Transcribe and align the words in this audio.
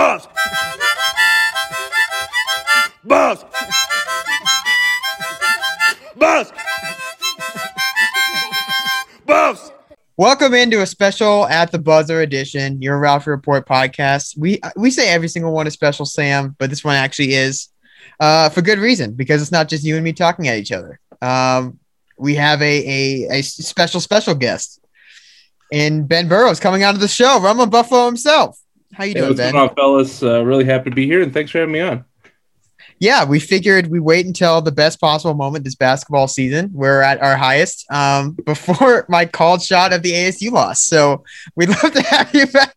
Buffs! 0.00 0.28
Buffs! 3.04 3.44
Buffs! 6.16 6.52
Buffs! 9.26 9.72
Welcome 10.16 10.54
into 10.54 10.80
a 10.80 10.86
special 10.86 11.46
at 11.48 11.70
the 11.70 11.78
buzzer 11.78 12.22
edition, 12.22 12.80
your 12.80 12.98
Ralph 12.98 13.26
Report 13.26 13.68
podcast. 13.68 14.38
We 14.38 14.58
we 14.74 14.90
say 14.90 15.10
every 15.10 15.28
single 15.28 15.52
one 15.52 15.66
is 15.66 15.74
special, 15.74 16.06
Sam, 16.06 16.56
but 16.58 16.70
this 16.70 16.82
one 16.82 16.96
actually 16.96 17.34
is 17.34 17.68
uh, 18.20 18.48
for 18.48 18.62
good 18.62 18.78
reason 18.78 19.12
because 19.12 19.42
it's 19.42 19.52
not 19.52 19.68
just 19.68 19.84
you 19.84 19.96
and 19.96 20.04
me 20.04 20.14
talking 20.14 20.48
at 20.48 20.56
each 20.56 20.72
other. 20.72 20.98
Um, 21.20 21.78
we 22.16 22.36
have 22.36 22.62
a, 22.62 23.26
a 23.28 23.40
a 23.40 23.42
special 23.42 24.00
special 24.00 24.34
guest 24.34 24.80
in 25.70 26.06
Ben 26.06 26.26
Burrows 26.26 26.58
coming 26.58 26.84
out 26.84 26.94
of 26.94 27.02
the 27.02 27.08
show, 27.08 27.38
RumblinBuffalo 27.38 28.06
himself. 28.06 28.58
How 28.92 29.04
you 29.04 29.14
Hey, 29.14 29.20
doing, 29.20 29.28
what's 29.30 29.38
Ben? 29.40 29.52
going 29.52 29.68
on, 29.68 29.74
fellas? 29.74 30.22
Uh, 30.22 30.44
really 30.44 30.64
happy 30.64 30.90
to 30.90 30.96
be 30.96 31.06
here, 31.06 31.22
and 31.22 31.32
thanks 31.32 31.50
for 31.50 31.58
having 31.58 31.72
me 31.72 31.80
on. 31.80 32.04
yeah, 32.98 33.24
we 33.24 33.38
figured 33.40 33.86
we 33.88 34.00
wait 34.00 34.26
until 34.26 34.60
the 34.60 34.72
best 34.72 35.00
possible 35.00 35.34
moment 35.34 35.64
this 35.64 35.74
basketball 35.74 36.28
season. 36.28 36.70
We're 36.72 37.00
at 37.02 37.22
our 37.22 37.36
highest 37.36 37.90
um, 37.92 38.32
before 38.46 39.06
my 39.08 39.24
called 39.26 39.62
shot 39.62 39.92
of 39.92 40.02
the 40.02 40.12
ASU 40.12 40.50
loss. 40.50 40.82
So 40.82 41.24
we'd 41.56 41.68
love 41.70 41.92
to 41.92 42.02
have 42.02 42.34
you 42.34 42.46
back. 42.46 42.74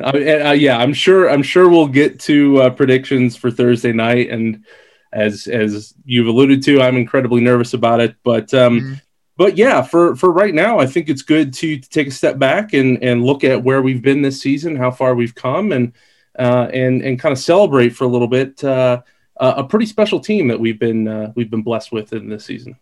Uh, 0.00 0.04
uh, 0.48 0.52
yeah, 0.52 0.78
I'm 0.78 0.94
sure. 0.94 1.28
I'm 1.28 1.42
sure 1.42 1.68
we'll 1.68 1.86
get 1.88 2.18
to 2.20 2.62
uh, 2.62 2.70
predictions 2.70 3.36
for 3.36 3.50
Thursday 3.50 3.92
night, 3.92 4.30
and 4.30 4.64
as 5.12 5.46
as 5.48 5.92
you've 6.06 6.28
alluded 6.28 6.62
to, 6.62 6.80
I'm 6.80 6.96
incredibly 6.96 7.42
nervous 7.42 7.74
about 7.74 8.00
it. 8.00 8.14
But 8.24 8.54
um, 8.54 8.80
Mhm. 8.80 9.00
But 9.40 9.56
yeah, 9.56 9.80
for 9.80 10.14
for 10.16 10.30
right 10.30 10.52
now, 10.52 10.78
I 10.78 10.84
think 10.84 11.08
it's 11.08 11.22
good 11.22 11.54
to, 11.54 11.78
to 11.78 11.88
take 11.88 12.08
a 12.08 12.10
step 12.10 12.38
back 12.38 12.74
and 12.74 13.02
and 13.02 13.24
look 13.24 13.42
at 13.42 13.64
where 13.64 13.80
we've 13.80 14.02
been 14.02 14.20
this 14.20 14.42
season, 14.42 14.76
how 14.76 14.90
far 14.90 15.14
we've 15.14 15.34
come, 15.34 15.72
and 15.72 15.94
uh, 16.38 16.68
and 16.74 17.00
and 17.00 17.18
kind 17.18 17.32
of 17.32 17.38
celebrate 17.38 17.96
for 17.96 18.04
a 18.04 18.06
little 18.06 18.28
bit. 18.28 18.62
Uh, 18.62 19.00
a 19.38 19.46
a 19.46 19.64
pretty 19.64 19.86
special 19.86 20.20
team 20.20 20.48
that 20.48 20.60
we've 20.60 20.78
been 20.78 21.08
uh, 21.08 21.32
we've 21.36 21.50
been 21.50 21.62
blessed 21.62 21.90
with 21.90 22.12
in 22.12 22.28
this 22.28 22.44
season. 22.44 22.76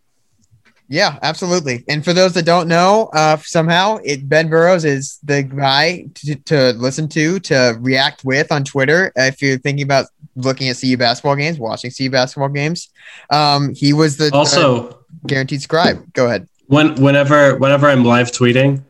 Yeah, 0.89 1.21
absolutely. 1.23 1.85
And 1.89 2.05
for 2.05 2.13
those 2.13 2.33
that 2.33 2.45
don't 2.45 2.67
know, 2.67 3.09
uh, 3.13 3.37
somehow 3.37 3.99
it, 4.03 4.29
Ben 4.29 4.49
Burrows 4.49 4.85
is 4.85 5.21
the 5.23 5.45
guy 5.45 6.07
to, 6.15 6.35
to 6.47 6.73
listen 6.73 7.09
to, 7.11 7.39
to 7.41 7.77
react 7.79 8.25
with 8.25 8.51
on 8.51 8.65
Twitter. 8.65 9.13
Uh, 9.17 9.25
If 9.25 9.43
you're 9.43 9.59
thinking 9.59 9.85
about 9.85 10.07
looking 10.35 10.71
at 10.71 10.81
CU 10.81 10.97
basketball 10.97 11.37
games, 11.37 11.59
watching 11.59 11.91
CU 11.91 12.11
basketball 12.11 12.49
games, 12.49 12.89
um, 13.31 13.75
he 13.75 13.93
was 13.93 14.17
the 14.17 14.31
uh, 14.33 14.39
Also, 14.39 14.98
guaranteed 15.27 15.63
scribe. 15.63 16.13
Go 16.13 16.27
ahead. 16.27 16.49
when 16.67 16.95
whenever 16.97 17.57
whenever 17.57 17.89
I'm 17.89 18.05
live 18.05 18.31
tweeting 18.31 18.83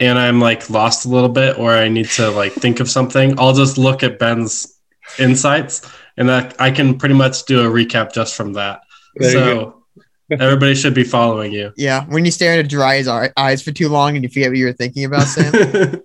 and 0.00 0.18
I'm 0.18 0.40
like 0.40 0.68
lost 0.70 1.06
a 1.06 1.08
little 1.08 1.28
bit 1.28 1.58
or 1.58 1.70
I 1.72 1.88
need 1.88 2.08
to 2.10 2.30
like 2.30 2.52
think 2.52 2.80
of 2.80 2.90
something, 2.90 3.38
I'll 3.38 3.54
just 3.54 3.78
look 3.78 4.02
at 4.02 4.18
Ben's 4.18 4.78
insights 5.18 5.90
and 6.16 6.28
that 6.28 6.60
I 6.60 6.70
can 6.70 6.98
pretty 6.98 7.14
much 7.14 7.44
do 7.44 7.60
a 7.60 7.70
recap 7.70 8.12
just 8.12 8.34
from 8.34 8.54
that. 8.54 8.80
There 9.16 9.30
so 9.30 9.82
everybody 10.30 10.74
should 10.74 10.94
be 10.94 11.04
following 11.04 11.52
you. 11.52 11.72
Yeah, 11.76 12.04
when 12.06 12.24
you 12.24 12.30
stare 12.30 12.58
into 12.58 12.68
dry 12.68 12.94
eyes, 12.96 13.30
eyes 13.36 13.62
for 13.62 13.72
too 13.72 13.88
long 13.88 14.16
and 14.16 14.22
you 14.22 14.28
forget 14.28 14.50
what 14.50 14.58
you 14.58 14.66
were 14.66 14.72
thinking 14.72 15.04
about, 15.04 15.24
Sam. 15.24 15.52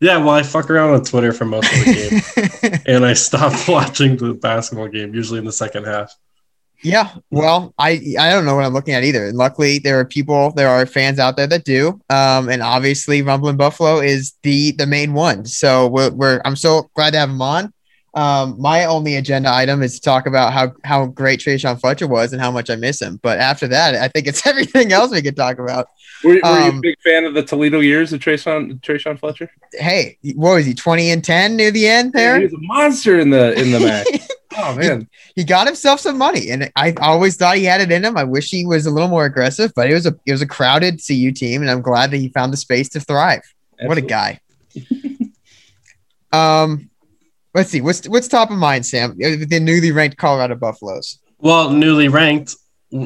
yeah, 0.00 0.18
well, 0.18 0.30
I 0.30 0.42
fuck 0.42 0.70
around 0.70 0.94
on 0.94 1.04
Twitter 1.04 1.32
for 1.32 1.44
most 1.44 1.72
of 1.72 1.84
the 1.84 1.94
game, 2.64 2.80
and 2.86 3.06
I 3.06 3.12
stop 3.14 3.68
watching 3.68 4.16
the 4.16 4.34
basketball 4.34 4.88
game 4.88 5.14
usually 5.14 5.38
in 5.38 5.44
the 5.44 5.52
second 5.52 5.84
half. 5.84 6.14
Yeah, 6.82 7.14
well, 7.30 7.72
I 7.78 8.00
I 8.18 8.30
don't 8.30 8.44
know 8.44 8.56
what 8.56 8.64
I'm 8.64 8.72
looking 8.72 8.94
at 8.94 9.04
either. 9.04 9.26
And 9.26 9.38
luckily, 9.38 9.78
there 9.78 10.00
are 10.00 10.04
people, 10.04 10.52
there 10.52 10.68
are 10.68 10.84
fans 10.84 11.20
out 11.20 11.36
there 11.36 11.46
that 11.46 11.64
do. 11.64 12.00
Um, 12.10 12.48
and 12.48 12.60
obviously, 12.60 13.22
RumblinBuffalo 13.22 14.04
is 14.04 14.34
the 14.42 14.72
the 14.72 14.86
main 14.86 15.12
one. 15.12 15.44
So 15.46 15.86
we're, 15.88 16.10
we're 16.10 16.40
I'm 16.44 16.56
so 16.56 16.90
glad 16.94 17.12
to 17.12 17.20
have 17.20 17.30
him 17.30 17.40
on. 17.40 17.72
Um, 18.14 18.56
my 18.60 18.84
only 18.84 19.16
agenda 19.16 19.50
item 19.50 19.82
is 19.82 19.94
to 19.94 20.00
talk 20.00 20.26
about 20.26 20.52
how 20.52 20.72
how 20.84 21.06
great 21.06 21.40
Trayshawn 21.40 21.80
Fletcher 21.80 22.08
was 22.08 22.32
and 22.32 22.42
how 22.42 22.50
much 22.50 22.68
I 22.68 22.76
miss 22.76 23.00
him. 23.00 23.20
But 23.22 23.38
after 23.38 23.68
that, 23.68 23.94
I 23.94 24.08
think 24.08 24.26
it's 24.26 24.44
everything 24.46 24.92
else 24.92 25.12
we 25.12 25.22
could 25.22 25.36
talk 25.36 25.58
about. 25.58 25.86
Were, 26.24 26.30
were 26.30 26.34
you 26.36 26.40
a 26.42 26.68
Um, 26.68 26.80
big 26.80 27.00
fan 27.00 27.24
of 27.24 27.34
the 27.34 27.42
Toledo 27.42 27.80
years 27.80 28.12
of 28.12 28.20
Trayshawn 28.20 28.80
Trayshawn 28.80 29.18
Fletcher? 29.18 29.50
Hey, 29.72 30.18
what 30.34 30.54
was 30.54 30.66
he? 30.66 30.74
20 30.74 31.10
and 31.10 31.24
10 31.24 31.56
near 31.56 31.70
the 31.70 31.86
end 31.88 32.12
Yeah, 32.14 32.20
there. 32.20 32.38
he 32.38 32.44
was 32.44 32.54
a 32.54 32.58
monster 32.60 33.18
in 33.18 33.30
the 33.30 33.52
in 33.60 33.70
the 33.72 33.80
match. 33.80 34.06
oh 34.58 34.74
man, 34.76 35.08
he 35.34 35.44
got 35.44 35.66
himself 35.66 35.98
some 36.00 36.18
money, 36.18 36.50
and 36.50 36.70
I 36.76 36.92
always 37.00 37.36
thought 37.36 37.56
he 37.56 37.64
had 37.64 37.80
it 37.80 37.90
in 37.90 38.04
him. 38.04 38.16
I 38.16 38.24
wish 38.24 38.50
he 38.50 38.66
was 38.66 38.86
a 38.86 38.90
little 38.90 39.08
more 39.08 39.24
aggressive, 39.24 39.72
but 39.74 39.90
it 39.90 39.94
was 39.94 40.06
a 40.06 40.14
it 40.26 40.32
was 40.32 40.42
a 40.42 40.46
crowded 40.46 41.00
CU 41.06 41.32
team, 41.32 41.62
and 41.62 41.70
I'm 41.70 41.82
glad 41.82 42.10
that 42.10 42.18
he 42.18 42.28
found 42.28 42.52
the 42.52 42.56
space 42.58 42.88
to 42.90 43.00
thrive. 43.00 43.42
What 43.80 43.98
a 43.98 44.02
guy! 44.02 44.40
um, 46.32 46.88
let's 47.54 47.70
see 47.70 47.80
what's 47.80 48.08
what's 48.08 48.28
top 48.28 48.50
of 48.50 48.56
mind, 48.58 48.86
Sam. 48.86 49.16
The 49.18 49.60
newly 49.60 49.90
ranked 49.92 50.16
Colorado 50.16 50.54
Buffaloes. 50.54 51.18
Well, 51.38 51.70
newly 51.70 52.08
ranked. 52.08 52.54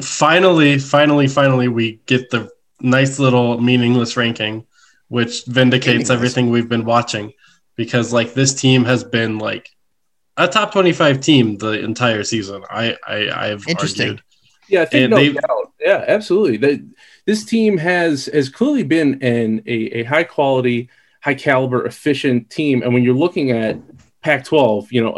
Finally, 0.01 0.79
finally, 0.79 1.27
finally, 1.27 1.67
we 1.69 1.99
get 2.07 2.29
the 2.29 2.49
nice 2.81 3.19
little 3.19 3.59
meaningless 3.59 4.17
ranking, 4.17 4.65
which 5.07 5.45
vindicates 5.45 6.09
everything 6.09 6.49
we've 6.49 6.69
been 6.69 6.85
watching. 6.85 7.33
Because 7.75 8.11
like 8.11 8.33
this 8.33 8.53
team 8.53 8.85
has 8.85 9.03
been 9.03 9.37
like 9.37 9.69
a 10.35 10.47
top 10.47 10.71
twenty-five 10.71 11.19
team 11.21 11.57
the 11.57 11.83
entire 11.83 12.23
season. 12.23 12.63
I 12.69 12.97
I 13.07 13.29
I've 13.51 13.67
Interesting. 13.67 14.09
argued. 14.09 14.23
Yeah, 14.69 14.81
I 14.81 14.85
think 14.85 15.03
And 15.03 15.11
no 15.11 15.17
they- 15.17 15.33
doubt. 15.33 15.71
Yeah, 15.79 16.03
absolutely. 16.07 16.57
That 16.57 16.85
this 17.25 17.45
team 17.45 17.77
has 17.77 18.25
has 18.33 18.49
clearly 18.49 18.83
been 18.83 19.21
an 19.23 19.61
a, 19.67 19.99
a 19.99 20.03
high 20.03 20.23
quality, 20.23 20.89
high 21.21 21.35
caliber, 21.35 21.85
efficient 21.85 22.49
team. 22.49 22.81
And 22.81 22.93
when 22.93 23.03
you're 23.03 23.13
looking 23.13 23.51
at 23.51 23.77
Pac-12, 24.27 24.91
you 24.91 25.01
know, 25.03 25.13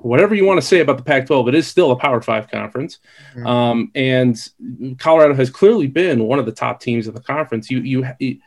whatever 0.00 0.34
you 0.34 0.46
want 0.46 0.58
to 0.58 0.66
say 0.66 0.80
about 0.80 0.96
the 0.96 1.02
Pac-12, 1.02 1.48
it 1.48 1.54
is 1.54 1.66
still 1.66 1.90
a 1.90 1.96
Power 1.96 2.22
Five 2.22 2.50
conference. 2.50 3.00
Mhm. 3.34 3.46
Um, 3.46 3.90
and 3.94 4.34
Colorado 4.98 5.34
has 5.34 5.50
clearly 5.50 5.86
been 5.88 6.24
one 6.24 6.38
of 6.38 6.46
the 6.46 6.52
top 6.52 6.80
teams 6.80 7.06
in 7.06 7.14
the 7.14 7.20
conference. 7.20 7.70
You 7.70 7.80
you. 7.80 8.06
it- 8.18 8.38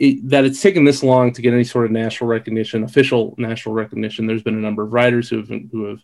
it, 0.00 0.28
that 0.30 0.44
it's 0.44 0.62
taken 0.62 0.84
this 0.84 1.02
long 1.02 1.32
to 1.32 1.42
get 1.42 1.52
any 1.52 1.64
sort 1.64 1.84
of 1.84 1.90
national 1.90 2.30
recognition, 2.30 2.84
official 2.84 3.34
national 3.36 3.74
recognition. 3.74 4.28
There's 4.28 4.44
been 4.44 4.54
a 4.54 4.60
number 4.60 4.84
of 4.84 4.92
writers 4.92 5.28
who 5.28 5.38
have 5.38 5.48
who 5.72 5.86
have 5.86 5.98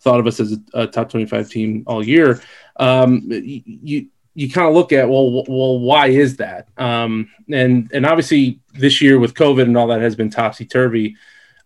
thought 0.00 0.20
of 0.20 0.26
us 0.26 0.38
as 0.38 0.52
a, 0.52 0.82
a 0.82 0.86
top 0.86 1.08
25 1.08 1.48
team 1.48 1.82
all 1.86 2.04
year. 2.06 2.42
Um, 2.76 3.22
you 3.30 4.08
you 4.34 4.50
kind 4.50 4.68
of 4.68 4.74
look 4.74 4.92
at 4.92 5.08
well, 5.08 5.24
w- 5.34 5.44
well, 5.48 5.78
why 5.78 6.08
is 6.08 6.36
that? 6.36 6.68
Um, 6.76 7.30
and 7.50 7.90
and 7.94 8.04
obviously 8.04 8.60
this 8.74 9.00
year 9.00 9.18
with 9.18 9.32
COVID 9.32 9.62
and 9.62 9.78
all 9.78 9.86
that 9.86 10.02
has 10.02 10.14
been 10.14 10.28
topsy 10.28 10.66
turvy. 10.66 11.16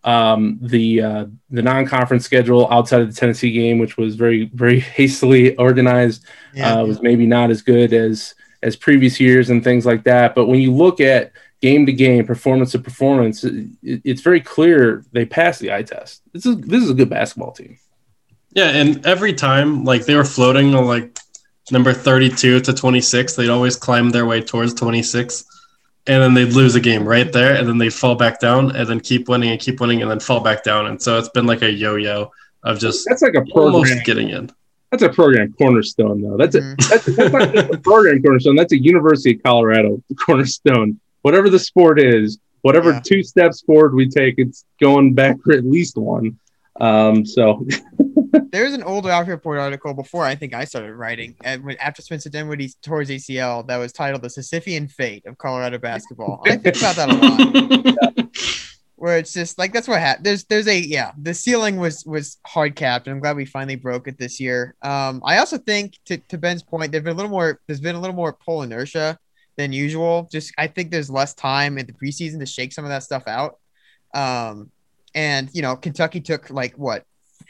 Um, 0.04 0.58
the 0.60 1.00
uh, 1.00 1.26
the 1.50 1.62
non 1.62 1.86
conference 1.86 2.24
schedule 2.24 2.66
outside 2.70 3.02
of 3.02 3.08
the 3.08 3.18
Tennessee 3.18 3.52
game, 3.52 3.78
which 3.78 3.96
was 3.96 4.16
very 4.16 4.50
very 4.52 4.80
hastily 4.98 5.56
organized, 5.56 6.24
Yeah, 6.52 6.80
uh, 6.80 6.86
was 6.86 7.02
maybe 7.02 7.26
not 7.26 7.50
as 7.50 7.62
good 7.62 7.92
as 7.92 8.34
as 8.62 8.76
previous 8.76 9.20
years 9.20 9.50
and 9.50 9.62
things 9.62 9.86
like 9.86 10.04
that. 10.04 10.34
But 10.34 10.46
when 10.46 10.60
you 10.60 10.72
look 10.72 11.00
at 11.00 11.32
game 11.60 11.86
to 11.86 11.92
game, 11.92 12.26
performance 12.26 12.72
to 12.72 12.78
performance, 12.78 13.44
it, 13.44 13.68
it's 13.82 14.22
very 14.22 14.40
clear 14.40 15.04
they 15.12 15.24
passed 15.24 15.60
the 15.60 15.72
eye 15.72 15.84
test. 15.84 16.22
This 16.32 16.46
is 16.46 16.56
this 16.58 16.82
is 16.82 16.90
a 16.90 16.94
good 16.94 17.10
basketball 17.10 17.52
team. 17.52 17.78
Yeah, 18.54 18.70
and 18.70 19.04
every 19.06 19.32
time 19.32 19.84
like 19.84 20.04
they 20.04 20.14
were 20.14 20.24
floating 20.24 20.74
on 20.74 20.86
like 20.86 21.16
number 21.70 21.92
32 21.92 22.60
to 22.60 22.72
26, 22.72 23.36
they'd 23.36 23.48
always 23.48 23.76
climb 23.76 24.10
their 24.10 24.26
way 24.26 24.40
towards 24.42 24.74
26 24.74 25.44
and 26.06 26.22
then 26.22 26.34
they'd 26.34 26.52
lose 26.52 26.74
a 26.74 26.80
game 26.80 27.06
right 27.06 27.32
there 27.32 27.54
and 27.54 27.68
then 27.68 27.78
they'd 27.78 27.94
fall 27.94 28.14
back 28.16 28.40
down 28.40 28.74
and 28.74 28.88
then 28.88 28.98
keep 29.00 29.28
winning 29.28 29.50
and 29.50 29.60
keep 29.60 29.80
winning 29.80 30.02
and 30.02 30.10
then 30.10 30.18
fall 30.20 30.40
back 30.40 30.64
down. 30.64 30.86
And 30.86 31.00
so 31.00 31.18
it's 31.18 31.28
been 31.28 31.46
like 31.46 31.62
a 31.62 31.70
yo-yo 31.70 32.30
of 32.64 32.78
just 32.78 33.06
That's 33.08 33.22
like 33.22 33.34
a 33.34 33.42
program. 33.52 33.74
almost 33.74 34.04
getting 34.04 34.30
in. 34.30 34.50
That's 34.90 35.02
a 35.04 35.08
program 35.08 35.52
cornerstone, 35.56 36.20
though. 36.20 36.36
That's 36.36 36.54
a 36.54 36.60
Mhm. 36.60 36.88
that's, 36.90 37.04
that's 37.16 37.32
not 37.32 37.54
just 37.54 37.72
a 37.72 37.78
program 37.78 38.22
cornerstone. 38.22 38.56
That's 38.56 38.72
a 38.72 38.78
University 38.82 39.34
of 39.36 39.42
Colorado 39.42 40.02
cornerstone. 40.26 41.00
Whatever 41.22 41.48
the 41.48 41.58
sport 41.58 42.00
is, 42.00 42.38
whatever 42.62 42.90
Yeah. 42.92 43.00
two 43.04 43.22
steps 43.22 43.62
forward 43.62 43.94
we 43.94 44.08
take, 44.08 44.34
it's 44.38 44.64
going 44.80 45.14
back 45.14 45.36
for 45.42 45.52
at 45.52 45.64
least 45.64 45.96
one. 45.96 46.36
Um, 46.82 47.24
so 47.24 47.66
There's 48.50 48.74
an 48.74 48.82
old 48.82 49.06
Ralph 49.06 49.28
Report 49.28 49.58
article 49.58 49.94
before 49.94 50.24
I 50.24 50.34
think 50.34 50.52
I 50.52 50.64
started 50.64 50.94
writing, 50.94 51.36
and 51.44 51.64
when, 51.64 51.76
after 51.78 52.02
Spencer 52.02 52.28
Dinwiddie 52.28 52.72
tore 52.82 53.00
his 53.00 53.10
ACL, 53.10 53.66
that 53.68 53.76
was 53.76 53.92
titled 53.92 54.22
"The 54.22 54.28
Sisyphean 54.28 54.90
Fate 54.90 55.24
of 55.26 55.38
Colorado 55.38 55.78
Basketball." 55.78 56.42
I 56.46 56.56
think 56.56 56.76
about 56.76 56.96
that 56.96 57.08
a 57.08 57.14
lot. 57.14 58.28
where 58.96 59.18
it's 59.18 59.32
just 59.32 59.58
like 59.58 59.72
that's 59.72 59.88
what 59.88 60.00
happened. 60.00 60.26
There's 60.26 60.44
there's 60.44 60.68
a 60.68 60.78
yeah, 60.78 61.12
the 61.20 61.34
ceiling 61.34 61.76
was 61.76 62.04
was 62.04 62.38
hard 62.46 62.74
capped, 62.74 63.06
and 63.06 63.14
I'm 63.14 63.20
glad 63.20 63.36
we 63.36 63.44
finally 63.44 63.76
broke 63.76 64.08
it 64.08 64.18
this 64.18 64.40
year. 64.40 64.74
Um, 64.82 65.22
I 65.24 65.38
also 65.38 65.58
think 65.58 65.98
to, 66.06 66.18
to 66.18 66.36
Ben's 66.36 66.62
point, 66.62 66.92
there's 66.92 67.04
been 67.04 67.14
a 67.14 67.16
little 67.16 67.30
more 67.30 67.60
there's 67.66 67.80
been 67.80 67.96
a 67.96 68.00
little 68.00 68.16
more 68.16 68.32
pull 68.32 68.62
inertia 68.62 69.18
than 69.56 69.72
usual. 69.72 70.28
Just 70.32 70.52
I 70.58 70.66
think 70.66 70.90
there's 70.90 71.10
less 71.10 71.32
time 71.32 71.78
in 71.78 71.86
the 71.86 71.92
preseason 71.92 72.38
to 72.40 72.46
shake 72.46 72.72
some 72.72 72.84
of 72.84 72.88
that 72.90 73.02
stuff 73.02 73.28
out. 73.28 73.58
Um, 74.14 74.70
and 75.14 75.48
you 75.52 75.62
know, 75.62 75.76
Kentucky 75.76 76.20
took 76.20 76.50
like 76.50 76.74
what 76.76 77.04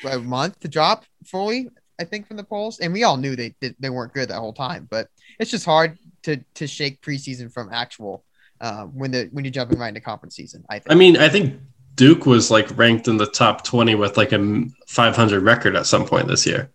a 0.08 0.18
month 0.18 0.60
to 0.60 0.68
drop 0.68 1.04
fully, 1.24 1.68
I 2.00 2.04
think, 2.04 2.26
from 2.26 2.36
the 2.36 2.44
polls, 2.44 2.80
and 2.80 2.92
we 2.92 3.04
all 3.04 3.16
knew 3.16 3.36
they 3.36 3.54
they, 3.60 3.74
they 3.78 3.90
weren't 3.90 4.12
good 4.12 4.28
that 4.28 4.38
whole 4.38 4.52
time. 4.52 4.88
But 4.90 5.08
it's 5.38 5.50
just 5.50 5.64
hard 5.64 5.98
to 6.24 6.38
to 6.54 6.66
shake 6.66 7.00
preseason 7.02 7.52
from 7.52 7.70
actual. 7.72 8.24
Uh, 8.60 8.84
when 8.84 9.10
the 9.10 9.28
when 9.32 9.44
you're 9.44 9.50
jumping 9.50 9.78
right 9.78 9.88
into 9.88 10.00
conference 10.00 10.36
season, 10.36 10.64
I 10.70 10.78
think. 10.78 10.92
I 10.92 10.94
mean, 10.94 11.16
I 11.16 11.28
think 11.28 11.60
Duke 11.96 12.26
was 12.26 12.48
like 12.50 12.76
ranked 12.76 13.08
in 13.08 13.16
the 13.16 13.26
top 13.26 13.64
20 13.64 13.96
with 13.96 14.16
like 14.16 14.32
a 14.32 14.64
500 14.86 15.42
record 15.42 15.74
at 15.74 15.86
some 15.86 16.06
point 16.06 16.28
this 16.28 16.46
year. 16.46 16.70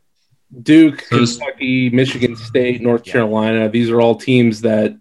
Duke, 0.64 1.06
Those- 1.10 1.38
Kentucky, 1.38 1.90
Michigan 1.90 2.36
State, 2.36 2.82
North 2.82 3.04
Carolina. 3.04 3.70
These 3.70 3.90
are 3.90 4.02
all 4.02 4.16
teams 4.16 4.62
that 4.62 4.98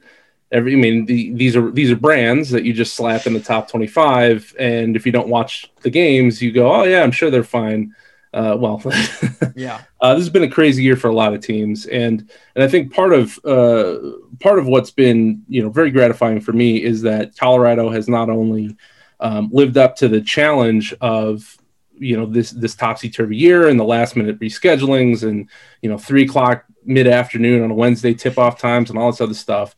every. 0.52 0.72
I 0.72 0.76
mean, 0.76 1.06
the, 1.06 1.32
these 1.32 1.56
are 1.56 1.70
these 1.70 1.90
are 1.90 1.96
brands 1.96 2.50
that 2.50 2.64
you 2.64 2.72
just 2.72 2.94
slap 2.94 3.26
in 3.26 3.32
the 3.34 3.40
top 3.40 3.70
twenty-five, 3.70 4.54
and 4.58 4.96
if 4.96 5.06
you 5.06 5.12
don't 5.12 5.28
watch 5.28 5.70
the 5.82 5.90
games, 5.90 6.40
you 6.42 6.52
go, 6.52 6.72
"Oh 6.72 6.84
yeah, 6.84 7.02
I'm 7.02 7.12
sure 7.12 7.30
they're 7.30 7.44
fine." 7.44 7.94
Uh, 8.34 8.54
well, 8.58 8.82
Yeah. 9.56 9.80
uh, 10.00 10.14
this 10.14 10.24
has 10.24 10.28
been 10.30 10.42
a 10.42 10.50
crazy 10.50 10.82
year 10.82 10.96
for 10.96 11.08
a 11.08 11.14
lot 11.14 11.32
of 11.32 11.40
teams, 11.40 11.86
and 11.86 12.28
and 12.54 12.64
I 12.64 12.68
think 12.68 12.92
part 12.92 13.12
of 13.12 13.38
uh, 13.44 13.96
part 14.40 14.58
of 14.58 14.66
what's 14.66 14.90
been 14.90 15.42
you 15.48 15.62
know 15.62 15.70
very 15.70 15.90
gratifying 15.90 16.40
for 16.40 16.52
me 16.52 16.82
is 16.82 17.02
that 17.02 17.36
Colorado 17.36 17.88
has 17.90 18.08
not 18.08 18.28
only 18.28 18.76
um, 19.20 19.48
lived 19.52 19.78
up 19.78 19.96
to 19.96 20.08
the 20.08 20.20
challenge 20.20 20.92
of 21.00 21.56
you 21.98 22.14
know 22.14 22.26
this 22.26 22.50
this 22.50 22.74
topsy 22.74 23.08
turvy 23.08 23.36
year 23.38 23.68
and 23.68 23.80
the 23.80 23.84
last 23.84 24.16
minute 24.16 24.38
reschedulings 24.38 25.22
and 25.22 25.48
you 25.80 25.88
know 25.88 25.96
three 25.96 26.24
o'clock 26.24 26.64
mid 26.84 27.06
afternoon 27.06 27.62
on 27.64 27.70
a 27.70 27.74
Wednesday 27.74 28.12
tip 28.12 28.36
off 28.38 28.58
times 28.58 28.90
and 28.90 28.98
all 28.98 29.10
this 29.10 29.22
other 29.22 29.32
stuff. 29.32 29.74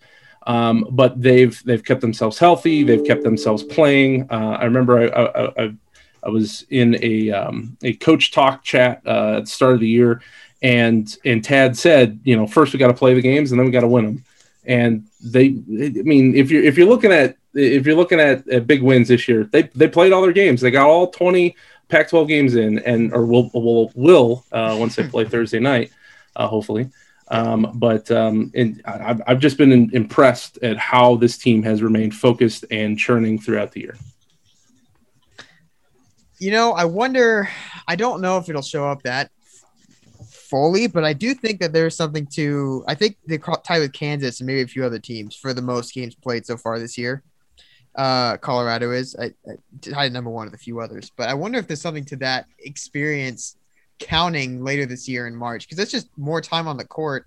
Um, 0.48 0.86
but 0.90 1.20
they've 1.20 1.62
they've 1.64 1.84
kept 1.84 2.00
themselves 2.00 2.38
healthy. 2.38 2.82
They've 2.82 3.04
kept 3.04 3.22
themselves 3.22 3.62
playing. 3.62 4.28
Uh, 4.30 4.56
I 4.58 4.64
remember 4.64 4.98
I, 5.14 5.62
I, 5.64 5.74
I, 6.24 6.28
was 6.30 6.64
in 6.70 6.98
a 7.04 7.30
um, 7.30 7.76
a 7.82 7.92
coach 7.92 8.32
talk 8.32 8.64
chat 8.64 9.02
uh, 9.06 9.34
at 9.36 9.40
the 9.40 9.46
start 9.46 9.74
of 9.74 9.80
the 9.80 9.88
year, 9.88 10.22
and 10.62 11.14
and 11.26 11.44
Tad 11.44 11.76
said, 11.76 12.18
you 12.24 12.34
know, 12.34 12.46
first 12.46 12.72
we 12.72 12.78
got 12.78 12.88
to 12.88 12.94
play 12.94 13.12
the 13.12 13.20
games 13.20 13.52
and 13.52 13.60
then 13.60 13.66
we 13.66 13.72
got 13.72 13.82
to 13.82 13.88
win 13.88 14.06
them. 14.06 14.24
And 14.64 15.06
they, 15.22 15.48
I 15.48 16.02
mean, 16.02 16.34
if 16.34 16.50
you're 16.50 16.64
if 16.64 16.78
you're 16.78 16.88
looking 16.88 17.12
at 17.12 17.36
if 17.52 17.84
you're 17.84 17.96
looking 17.96 18.18
at, 18.18 18.48
at 18.48 18.66
big 18.66 18.82
wins 18.82 19.08
this 19.08 19.28
year, 19.28 19.44
they 19.44 19.64
they 19.74 19.86
played 19.86 20.14
all 20.14 20.22
their 20.22 20.32
games. 20.32 20.62
They 20.62 20.70
got 20.70 20.88
all 20.88 21.10
20 21.10 21.54
Pac-12 21.90 22.26
games 22.26 22.54
in, 22.54 22.78
and 22.80 23.12
or 23.12 23.26
will 23.26 23.50
will 23.52 23.92
will 23.94 24.46
uh, 24.50 24.76
once 24.80 24.96
they 24.96 25.06
play 25.06 25.26
Thursday 25.26 25.60
night, 25.60 25.90
uh, 26.36 26.48
hopefully. 26.48 26.88
Um, 27.30 27.72
but 27.74 28.10
um, 28.10 28.50
and 28.54 28.80
I, 28.86 29.10
I've- 29.10 29.22
I've 29.26 29.38
just 29.38 29.58
been 29.58 29.72
in, 29.72 29.90
impressed 29.92 30.58
at 30.62 30.78
how 30.78 31.16
this 31.16 31.36
team 31.36 31.62
has 31.62 31.82
remained 31.82 32.14
focused 32.14 32.64
and 32.70 32.98
churning 32.98 33.38
throughout 33.38 33.72
the 33.72 33.80
year. 33.80 33.96
You 36.38 36.52
know, 36.52 36.72
I 36.72 36.84
wonder. 36.84 37.48
I 37.86 37.96
don't 37.96 38.20
know 38.20 38.38
if 38.38 38.48
it'll 38.48 38.62
show 38.62 38.86
up 38.86 39.02
that 39.02 39.30
fully, 40.30 40.86
but 40.86 41.04
I 41.04 41.12
do 41.12 41.34
think 41.34 41.60
that 41.60 41.72
there's 41.72 41.96
something 41.96 42.26
to. 42.28 42.84
I 42.86 42.94
think 42.94 43.16
they 43.26 43.38
tie 43.38 43.80
with 43.80 43.92
Kansas 43.92 44.40
and 44.40 44.46
maybe 44.46 44.62
a 44.62 44.66
few 44.66 44.84
other 44.84 44.98
teams 45.00 45.34
for 45.34 45.52
the 45.52 45.62
most 45.62 45.92
games 45.92 46.14
played 46.14 46.46
so 46.46 46.56
far 46.56 46.78
this 46.78 46.96
year. 46.96 47.22
Uh, 47.94 48.36
Colorado 48.36 48.92
is 48.92 49.16
I, 49.16 49.32
I 49.46 49.56
tied 49.82 50.12
number 50.12 50.30
one 50.30 50.46
with 50.46 50.54
a 50.54 50.62
few 50.62 50.78
others, 50.80 51.10
but 51.16 51.28
I 51.28 51.34
wonder 51.34 51.58
if 51.58 51.66
there's 51.66 51.80
something 51.80 52.04
to 52.06 52.16
that 52.16 52.46
experience 52.60 53.56
counting 53.98 54.62
later 54.62 54.86
this 54.86 55.08
year 55.08 55.26
in 55.26 55.34
March 55.34 55.64
because 55.64 55.78
that's 55.78 55.90
just 55.90 56.08
more 56.16 56.40
time 56.40 56.68
on 56.68 56.76
the 56.76 56.84
court. 56.84 57.26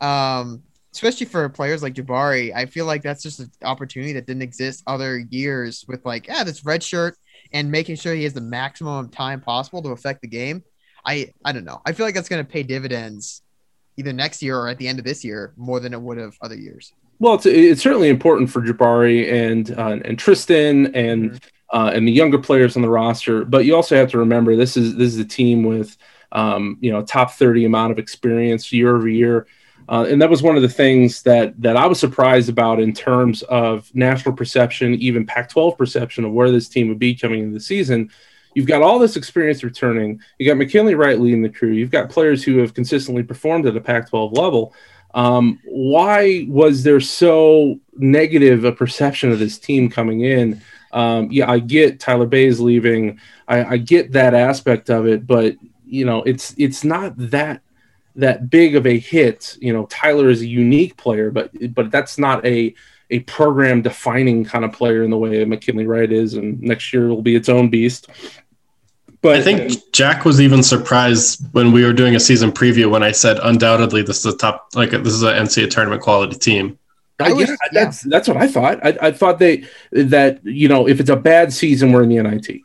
Um, 0.00 0.62
especially 0.92 1.26
for 1.26 1.48
players 1.48 1.82
like 1.82 1.94
Jabari, 1.94 2.54
I 2.54 2.66
feel 2.66 2.84
like 2.84 3.02
that's 3.02 3.22
just 3.22 3.40
an 3.40 3.50
opportunity 3.62 4.12
that 4.12 4.26
didn't 4.26 4.42
exist 4.42 4.82
other 4.86 5.18
years 5.30 5.84
with 5.88 6.04
like, 6.04 6.26
yeah, 6.26 6.44
this 6.44 6.64
red 6.64 6.82
shirt 6.82 7.16
and 7.52 7.70
making 7.70 7.96
sure 7.96 8.14
he 8.14 8.24
has 8.24 8.34
the 8.34 8.40
maximum 8.40 9.08
time 9.08 9.40
possible 9.40 9.82
to 9.82 9.90
affect 9.90 10.20
the 10.22 10.28
game. 10.28 10.62
I 11.04 11.32
I 11.44 11.52
don't 11.52 11.64
know. 11.64 11.80
I 11.84 11.92
feel 11.92 12.06
like 12.06 12.14
that's 12.14 12.28
going 12.28 12.44
to 12.44 12.50
pay 12.50 12.62
dividends 12.62 13.42
either 13.96 14.12
next 14.12 14.42
year 14.42 14.58
or 14.58 14.68
at 14.68 14.78
the 14.78 14.88
end 14.88 14.98
of 14.98 15.04
this 15.04 15.24
year 15.24 15.52
more 15.56 15.80
than 15.80 15.92
it 15.92 16.00
would 16.00 16.18
have 16.18 16.36
other 16.40 16.56
years. 16.56 16.92
Well, 17.18 17.34
it's 17.34 17.46
it's 17.46 17.82
certainly 17.82 18.08
important 18.08 18.50
for 18.50 18.60
Jabari 18.60 19.32
and 19.32 19.70
uh, 19.78 19.98
and 20.04 20.18
Tristan 20.18 20.94
and 20.94 21.40
uh, 21.72 21.90
and 21.94 22.06
the 22.06 22.12
younger 22.12 22.38
players 22.38 22.76
on 22.76 22.82
the 22.82 22.88
roster. 22.88 23.44
But 23.44 23.64
you 23.64 23.74
also 23.74 23.96
have 23.96 24.10
to 24.10 24.18
remember 24.18 24.54
this 24.54 24.76
is 24.76 24.96
this 24.96 25.12
is 25.12 25.18
a 25.18 25.24
team 25.24 25.64
with 25.64 25.96
um, 26.30 26.78
you 26.80 26.92
know 26.92 27.02
top 27.02 27.32
thirty 27.32 27.64
amount 27.64 27.92
of 27.92 27.98
experience 27.98 28.72
year 28.72 28.94
over 28.94 29.08
year. 29.08 29.46
Uh, 29.88 30.06
and 30.08 30.22
that 30.22 30.30
was 30.30 30.42
one 30.42 30.54
of 30.56 30.62
the 30.62 30.68
things 30.68 31.22
that 31.22 31.60
that 31.60 31.76
I 31.76 31.86
was 31.86 31.98
surprised 31.98 32.48
about 32.48 32.80
in 32.80 32.92
terms 32.92 33.42
of 33.42 33.92
national 33.94 34.34
perception, 34.36 34.94
even 34.94 35.26
Pac-12 35.26 35.76
perception 35.76 36.24
of 36.24 36.32
where 36.32 36.50
this 36.50 36.68
team 36.68 36.88
would 36.88 36.98
be 36.98 37.14
coming 37.14 37.40
into 37.40 37.54
the 37.54 37.60
season. 37.60 38.10
You've 38.54 38.66
got 38.66 38.82
all 38.82 38.98
this 38.98 39.16
experience 39.16 39.64
returning. 39.64 40.20
You 40.38 40.46
got 40.46 40.58
McKinley 40.58 40.94
Wright 40.94 41.18
leading 41.18 41.42
the 41.42 41.48
crew. 41.48 41.70
You've 41.70 41.90
got 41.90 42.10
players 42.10 42.44
who 42.44 42.58
have 42.58 42.74
consistently 42.74 43.22
performed 43.22 43.66
at 43.66 43.76
a 43.76 43.80
Pac-12 43.80 44.36
level. 44.36 44.74
Um, 45.14 45.58
why 45.64 46.46
was 46.48 46.82
there 46.82 47.00
so 47.00 47.80
negative 47.96 48.64
a 48.64 48.72
perception 48.72 49.32
of 49.32 49.38
this 49.38 49.58
team 49.58 49.90
coming 49.90 50.22
in? 50.22 50.60
Um, 50.92 51.28
yeah, 51.30 51.50
I 51.50 51.58
get 51.58 52.00
Tyler 52.00 52.26
Bey's 52.26 52.60
leaving. 52.60 53.18
I, 53.48 53.64
I 53.64 53.76
get 53.78 54.12
that 54.12 54.34
aspect 54.34 54.90
of 54.90 55.06
it, 55.06 55.26
but 55.26 55.56
you 55.86 56.04
know, 56.04 56.22
it's 56.22 56.54
it's 56.58 56.84
not 56.84 57.14
that 57.16 57.62
that 58.16 58.50
big 58.50 58.76
of 58.76 58.86
a 58.86 58.98
hit. 58.98 59.56
You 59.60 59.72
know, 59.72 59.86
Tyler 59.86 60.28
is 60.28 60.42
a 60.42 60.46
unique 60.46 60.96
player, 60.96 61.30
but 61.30 61.50
but 61.74 61.90
that's 61.90 62.18
not 62.18 62.44
a 62.46 62.74
a 63.10 63.20
program 63.20 63.82
defining 63.82 64.44
kind 64.44 64.64
of 64.64 64.72
player 64.72 65.02
in 65.02 65.10
the 65.10 65.18
way 65.18 65.44
McKinley 65.44 65.86
Wright 65.86 66.10
is, 66.10 66.34
and 66.34 66.60
next 66.60 66.92
year 66.92 67.08
will 67.08 67.22
be 67.22 67.36
its 67.36 67.48
own 67.48 67.68
beast. 67.68 68.08
But 69.20 69.36
I 69.36 69.42
think 69.42 69.92
Jack 69.92 70.24
was 70.24 70.40
even 70.40 70.64
surprised 70.64 71.46
when 71.52 71.70
we 71.70 71.84
were 71.84 71.92
doing 71.92 72.16
a 72.16 72.20
season 72.20 72.50
preview 72.50 72.90
when 72.90 73.04
I 73.04 73.12
said 73.12 73.38
undoubtedly 73.40 74.02
this 74.02 74.24
is 74.26 74.34
a 74.34 74.36
top 74.36 74.68
like 74.74 74.90
this 74.90 75.12
is 75.12 75.22
an 75.22 75.34
NCAA 75.34 75.70
tournament 75.70 76.02
quality 76.02 76.36
team. 76.36 76.76
I 77.22 77.32
was- 77.32 77.48
yeah, 77.48 77.56
that's 77.72 78.02
that's 78.02 78.28
what 78.28 78.36
I 78.36 78.46
thought. 78.48 78.84
I, 78.84 78.96
I 79.08 79.12
thought 79.12 79.38
they 79.38 79.64
that 79.92 80.44
you 80.44 80.68
know 80.68 80.86
if 80.88 81.00
it's 81.00 81.10
a 81.10 81.16
bad 81.16 81.52
season, 81.52 81.92
we're 81.92 82.02
in 82.04 82.08
the 82.10 82.22
NIT. 82.22 82.60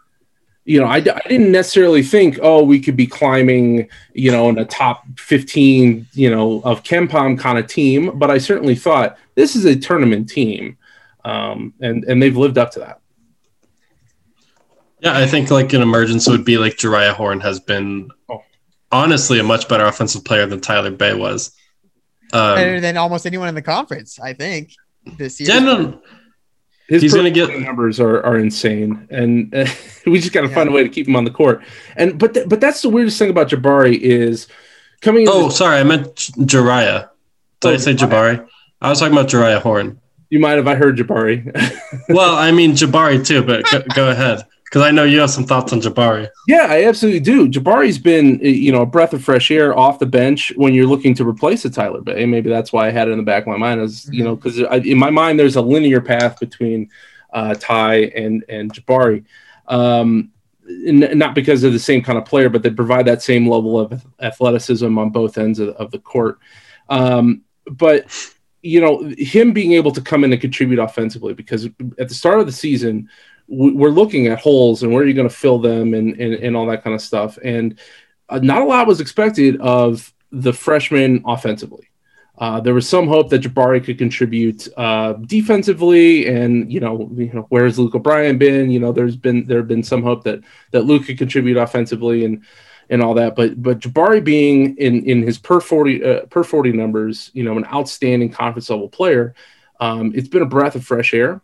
You 0.65 0.81
know, 0.81 0.87
I 0.87 0.99
didn't 0.99 1.53
necessarily 1.53 2.03
think, 2.03 2.39
oh, 2.41 2.61
we 2.61 2.81
could 2.81 2.97
be 2.97 3.07
climbing, 3.07 3.87
you 4.13 4.31
know, 4.31 4.49
in 4.49 4.57
a 4.57 4.65
top 4.65 5.03
fifteen, 5.17 6.05
you 6.11 6.29
know, 6.29 6.59
of 6.65 6.83
KenPom 6.83 7.39
kind 7.39 7.57
of 7.57 7.67
team. 7.67 8.19
But 8.19 8.29
I 8.29 8.37
certainly 8.37 8.75
thought 8.75 9.17
this 9.35 9.55
is 9.55 9.63
a 9.63 9.77
tournament 9.77 10.27
team, 10.29 10.77
um, 11.23 11.73
and 11.79 12.03
and 12.03 12.21
they've 12.21 12.35
lived 12.35 12.57
up 12.57 12.71
to 12.71 12.79
that. 12.79 12.99
Yeah, 14.99 15.17
I 15.17 15.25
think 15.27 15.51
like 15.51 15.71
an 15.73 15.81
emergence 15.81 16.27
would 16.27 16.43
be 16.43 16.57
like 16.57 16.73
Jeriah 16.77 17.13
Horne 17.13 17.39
has 17.41 17.59
been 17.59 18.09
Oh. 18.29 18.43
honestly 18.91 19.39
a 19.39 19.43
much 19.43 19.69
better 19.69 19.85
offensive 19.85 20.25
player 20.25 20.45
than 20.47 20.59
Tyler 20.59 20.91
Bey 20.91 21.13
was. 21.13 21.51
Better 22.31 22.75
Um, 22.75 22.81
than 22.81 22.97
almost 22.97 23.25
anyone 23.25 23.47
in 23.47 23.55
the 23.55 23.61
conference, 23.61 24.19
I 24.19 24.33
think, 24.33 24.71
this 25.17 25.39
year. 25.39 25.49
yeah, 25.49 25.91
His 26.89 27.01
He's 27.01 27.13
gonna 27.13 27.29
get- 27.31 27.59
numbers 27.61 27.99
are, 27.99 28.21
are 28.25 28.37
insane, 28.37 29.07
and 29.11 29.53
uh, 29.53 29.65
we 30.05 30.19
just 30.19 30.31
got 30.33 30.41
to 30.41 30.47
Yeah. 30.47 30.55
find 30.55 30.69
a 30.69 30.71
way 30.71 30.83
to 30.83 30.89
keep 30.89 31.07
him 31.07 31.15
on 31.15 31.23
the 31.25 31.31
court. 31.31 31.61
And 31.95 32.17
but 32.17 32.33
th- 32.33 32.47
but 32.49 32.59
that's 32.61 32.81
the 32.81 32.89
weirdest 32.89 33.17
thing 33.19 33.29
about 33.29 33.49
Jabari 33.49 33.97
is 33.99 34.47
coming. 35.01 35.21
into 35.21 35.33
Oh, 35.33 35.49
sorry, 35.49 35.79
I 35.79 35.83
meant 35.83 36.15
J- 36.15 36.33
Jeriah. 36.43 37.09
Did 37.61 37.69
Oh, 37.69 37.73
I 37.73 37.77
say 37.77 37.93
Jabari? 37.93 38.45
I 38.81 38.89
was 38.89 38.99
talking 38.99 39.13
about 39.13 39.27
Jeriah 39.29 39.61
Horne. 39.61 39.99
you 40.29 40.39
might 40.39 40.57
have 40.57 40.67
I 40.67 40.75
heard 40.75 40.97
Jabari. 40.97 41.39
Well, 42.09 42.35
I 42.35 42.51
mean 42.51 42.71
Jabari 42.73 43.25
too, 43.25 43.41
but 43.43 43.63
go, 43.71 43.81
go 43.95 44.09
ahead 44.11 44.45
because 44.67 44.81
I 44.81 44.91
know 44.91 45.05
you 45.05 45.19
have 45.19 45.29
some 45.29 45.45
thoughts 45.45 45.71
on 45.71 45.79
Jabari. 45.79 46.27
Yeah, 46.45 46.67
I 46.69 46.83
absolutely 46.83 47.21
do. 47.21 47.47
Jabari's 47.47 47.97
been, 47.97 48.41
uh, 48.43 48.49
you 48.49 48.73
know, 48.73 48.81
a 48.81 48.85
breath 48.85 49.13
of 49.13 49.23
fresh 49.23 49.49
air 49.49 49.77
off 49.77 49.99
the 49.99 50.05
bench 50.05 50.51
when 50.57 50.73
you're 50.73 50.85
looking 50.85 51.13
to 51.15 51.27
replace 51.27 51.63
a 51.63 51.69
Tyler 51.69 52.01
Bey. 52.01 52.25
Maybe 52.25 52.49
that's 52.49 52.73
why 52.73 52.87
I 52.87 52.91
had 52.91 53.07
it 53.07 53.11
in 53.11 53.17
the 53.17 53.23
back 53.23 53.43
of 53.43 53.47
my 53.47 53.57
mind. 53.57 53.79
As 53.79 54.09
you 54.11 54.25
know, 54.25 54.35
because 54.35 54.59
in 54.59 54.97
my 54.97 55.09
mind 55.09 55.39
there's 55.39 55.55
a 55.55 55.61
linear 55.61 56.01
path 56.01 56.37
between 56.39 56.89
uh, 57.31 57.55
Ty 57.57 57.95
and 58.15 58.43
and 58.49 58.73
Jabari, 58.73 59.23
um, 59.67 60.31
n- 60.69 61.17
not 61.17 61.33
because 61.33 61.61
they're 61.61 61.71
the 61.71 61.79
same 61.79 62.03
kind 62.03 62.17
of 62.17 62.25
player, 62.25 62.49
but 62.49 62.61
they 62.61 62.69
provide 62.69 63.05
that 63.05 63.21
same 63.21 63.47
level 63.47 63.79
of 63.79 64.05
athleticism 64.19 64.97
on 64.97 65.11
both 65.11 65.37
ends 65.37 65.59
of, 65.59 65.69
of 65.75 65.91
the 65.91 65.99
court. 65.99 66.39
Um, 66.89 67.43
but 67.67 68.13
you 68.61 68.81
know, 68.81 69.13
him 69.17 69.53
being 69.53 69.71
able 69.73 69.93
to 69.93 70.01
come 70.01 70.25
in 70.25 70.33
and 70.33 70.41
contribute 70.41 70.79
offensively, 70.79 71.33
because 71.33 71.69
at 71.97 72.09
the 72.09 72.13
start 72.13 72.41
of 72.41 72.47
the 72.47 72.51
season 72.51 73.07
we're 73.47 73.89
looking 73.89 74.27
at 74.27 74.39
holes 74.39 74.83
and 74.83 74.91
where 74.91 75.03
are 75.03 75.05
you 75.05 75.13
going 75.13 75.29
to 75.29 75.33
fill 75.33 75.59
them 75.59 75.93
and, 75.93 76.19
and, 76.19 76.33
and 76.35 76.55
all 76.55 76.65
that 76.65 76.83
kind 76.83 76.93
of 76.93 77.01
stuff. 77.01 77.37
And 77.43 77.79
uh, 78.29 78.39
not 78.39 78.61
a 78.61 78.65
lot 78.65 78.87
was 78.87 78.99
expected 78.99 79.59
of 79.61 80.13
the 80.31 80.53
freshman 80.53 81.23
offensively. 81.25 81.89
Uh, 82.37 82.59
there 82.59 82.73
was 82.73 82.87
some 82.87 83.07
hope 83.07 83.29
that 83.29 83.41
Jabari 83.41 83.83
could 83.83 83.97
contribute 83.97 84.67
uh, 84.77 85.13
defensively, 85.13 86.27
and 86.27 86.71
you 86.71 86.79
know, 86.79 87.09
you 87.15 87.33
know, 87.33 87.47
where's 87.49 87.79
Luke 87.79 87.95
O'Brien 87.95 88.37
been? 88.37 88.69
You 88.69 88.79
know, 88.79 88.91
there's 88.91 89.15
been 89.15 89.47
there 89.47 89.57
have 89.57 89.67
been 89.67 89.81
some 89.81 90.03
hope 90.03 90.23
that 90.25 90.41
that 90.71 90.83
Luke 90.83 91.05
could 91.05 91.17
contribute 91.17 91.57
offensively 91.57 92.25
and 92.25 92.43
and 92.91 93.01
all 93.01 93.15
that. 93.15 93.35
But 93.35 93.61
but 93.63 93.79
Jabari 93.79 94.23
being 94.23 94.77
in 94.77 95.03
in 95.05 95.23
his 95.23 95.39
per 95.39 95.59
forty 95.59 96.03
uh, 96.03 96.25
per 96.27 96.43
forty 96.43 96.71
numbers, 96.71 97.31
you 97.33 97.43
know, 97.43 97.57
an 97.57 97.65
outstanding 97.65 98.31
conference 98.31 98.69
level 98.69 98.87
player, 98.87 99.33
um, 99.79 100.11
it's 100.13 100.29
been 100.29 100.43
a 100.43 100.47
breath 100.47 100.75
of 100.75 100.85
fresh 100.85 101.15
air 101.15 101.41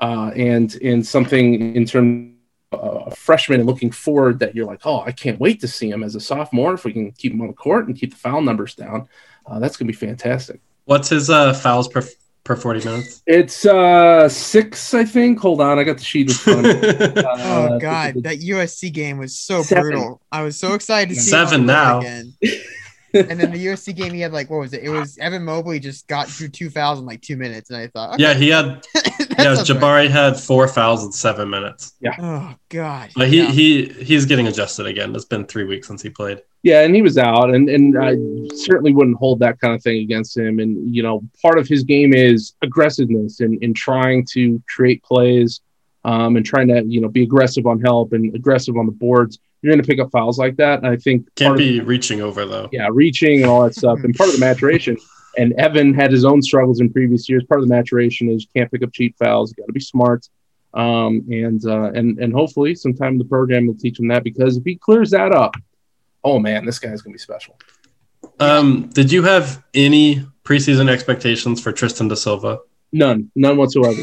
uh, 0.00 0.30
and 0.36 0.74
and 0.82 1.06
something 1.06 1.74
in 1.76 1.84
terms 1.84 2.34
of 2.72 3.08
a 3.08 3.14
freshman 3.16 3.60
and 3.60 3.68
looking 3.68 3.90
forward 3.90 4.38
that 4.38 4.54
you're 4.54 4.66
like, 4.66 4.80
oh, 4.86 5.00
I 5.00 5.12
can't 5.12 5.38
wait 5.40 5.60
to 5.60 5.68
see 5.68 5.90
him 5.90 6.02
as 6.04 6.14
a 6.14 6.20
sophomore. 6.20 6.74
If 6.74 6.84
we 6.84 6.92
can 6.92 7.10
keep 7.12 7.32
him 7.32 7.40
on 7.40 7.48
the 7.48 7.52
court 7.54 7.86
and 7.88 7.96
keep 7.96 8.10
the 8.10 8.16
foul 8.16 8.40
numbers 8.42 8.74
down, 8.74 9.08
uh, 9.46 9.58
that's 9.58 9.76
gonna 9.76 9.88
be 9.88 9.92
fantastic. 9.92 10.60
What's 10.84 11.08
his 11.08 11.30
uh, 11.30 11.52
fouls 11.54 11.88
per 11.88 12.02
per 12.42 12.56
40 12.56 12.84
minutes? 12.88 13.22
It's 13.26 13.66
uh 13.66 14.28
six, 14.28 14.94
I 14.94 15.04
think. 15.04 15.38
Hold 15.40 15.60
on, 15.60 15.78
I 15.78 15.84
got 15.84 15.98
the 15.98 16.04
sheet 16.04 16.28
in 16.30 16.34
front. 16.34 16.66
of 16.66 16.82
me. 16.82 17.22
Oh 17.26 17.64
Uh, 17.74 17.78
god, 17.78 18.14
that 18.22 18.38
USC 18.40 18.92
game 18.92 19.18
was 19.18 19.38
so 19.38 19.62
Seven. 19.62 19.82
brutal. 19.82 20.20
I 20.32 20.42
was 20.42 20.58
so 20.58 20.74
excited 20.74 21.14
to 21.14 21.20
see 21.20 21.30
Seven 21.30 21.60
him 21.60 21.66
now. 21.66 21.98
again. 22.00 22.34
and 23.14 23.40
then 23.40 23.50
the 23.52 23.66
USC 23.66 23.94
game, 23.94 24.12
he 24.12 24.20
had 24.20 24.32
like 24.32 24.50
what 24.50 24.60
was 24.60 24.72
it? 24.72 24.82
It 24.82 24.90
was 24.90 25.18
Evan 25.18 25.44
Mobley 25.44 25.80
just 25.80 26.06
got 26.06 26.28
through 26.28 26.48
two 26.48 26.70
fouls 26.70 26.98
in 26.98 27.06
like 27.06 27.20
two 27.22 27.36
minutes, 27.36 27.70
and 27.70 27.78
I 27.78 27.88
thought, 27.88 28.14
okay, 28.14 28.22
Yeah, 28.22 28.34
he 28.34 28.48
had 28.48 28.84
yeah, 28.94 29.54
sounds 29.54 29.70
right. 29.70 29.80
Jabari 29.80 30.08
had 30.08 30.38
four 30.38 30.68
fouls 30.68 31.04
in 31.04 31.12
seven 31.12 31.50
minutes. 31.50 31.94
Yeah. 32.00 32.14
Oh 32.18 32.54
god, 32.68 33.10
But 33.16 33.28
he 33.28 33.38
Yeah. 33.38 33.50
he 33.50 33.86
he's 33.88 34.26
getting 34.26 34.46
adjusted 34.46 34.86
again. 34.86 35.14
It's 35.14 35.24
been 35.24 35.46
three 35.46 35.64
weeks 35.64 35.86
since 35.88 36.02
he 36.02 36.10
played. 36.10 36.42
Yeah, 36.62 36.82
and 36.82 36.94
he 36.94 37.00
was 37.02 37.16
out, 37.16 37.54
and 37.54 37.68
and 37.70 37.96
I 37.98 38.16
certainly 38.54 38.92
wouldn't 38.92 39.16
hold 39.16 39.40
that 39.40 39.58
kind 39.60 39.74
of 39.74 39.82
thing 39.82 39.98
against 40.02 40.36
him. 40.36 40.58
And 40.58 40.94
you 40.94 41.02
know, 41.02 41.22
part 41.40 41.58
of 41.58 41.66
his 41.66 41.84
game 41.84 42.12
is 42.12 42.54
aggressiveness 42.62 43.40
and 43.40 43.62
in 43.62 43.72
trying 43.72 44.26
to 44.32 44.62
create 44.68 45.02
plays, 45.02 45.60
um, 46.04 46.36
and 46.36 46.44
trying 46.44 46.68
to 46.68 46.84
you 46.86 47.00
know 47.00 47.08
be 47.08 47.22
aggressive 47.22 47.66
on 47.66 47.80
help 47.80 48.12
and 48.12 48.34
aggressive 48.34 48.76
on 48.76 48.86
the 48.86 48.92
boards. 48.92 49.38
You're 49.62 49.72
going 49.72 49.82
to 49.82 49.86
pick 49.86 50.00
up 50.00 50.10
fouls 50.10 50.38
like 50.38 50.56
that. 50.56 50.78
And 50.78 50.86
I 50.86 50.96
think 50.96 51.34
Can't 51.34 51.56
be 51.56 51.80
reaching 51.80 52.20
over 52.22 52.46
though. 52.46 52.68
yeah, 52.72 52.88
reaching 52.90 53.42
and 53.42 53.50
all 53.50 53.62
that 53.64 53.74
stuff, 53.74 53.98
and 54.04 54.14
part 54.14 54.30
of 54.30 54.34
the 54.36 54.40
maturation. 54.40 54.96
And 55.36 55.52
Evan 55.54 55.94
had 55.94 56.10
his 56.10 56.24
own 56.24 56.42
struggles 56.42 56.80
in 56.80 56.92
previous 56.92 57.28
years. 57.28 57.44
Part 57.44 57.60
of 57.60 57.68
the 57.68 57.72
maturation 57.74 58.30
is 58.30 58.42
you 58.42 58.48
can't 58.60 58.70
pick 58.72 58.82
up 58.82 58.92
cheap 58.92 59.16
fouls. 59.18 59.50
You 59.50 59.62
got 59.62 59.66
to 59.66 59.72
be 59.72 59.80
smart, 59.80 60.28
um, 60.74 61.24
and 61.30 61.64
uh, 61.64 61.92
and 61.92 62.18
and 62.18 62.32
hopefully, 62.32 62.74
sometime 62.74 63.16
the 63.18 63.24
program 63.24 63.66
will 63.66 63.76
teach 63.76 64.00
him 64.00 64.08
that 64.08 64.24
because 64.24 64.56
if 64.56 64.64
he 64.64 64.74
clears 64.76 65.10
that 65.10 65.32
up, 65.32 65.54
oh 66.24 66.38
man, 66.38 66.64
this 66.66 66.78
guy's 66.78 67.02
gonna 67.02 67.12
be 67.14 67.18
special. 67.18 67.56
Um, 68.40 68.88
did 68.88 69.12
you 69.12 69.22
have 69.22 69.62
any 69.74 70.26
preseason 70.44 70.88
expectations 70.88 71.60
for 71.60 71.70
Tristan 71.70 72.08
Da 72.08 72.14
Silva? 72.16 72.58
None, 72.92 73.30
none 73.36 73.56
whatsoever. 73.56 74.00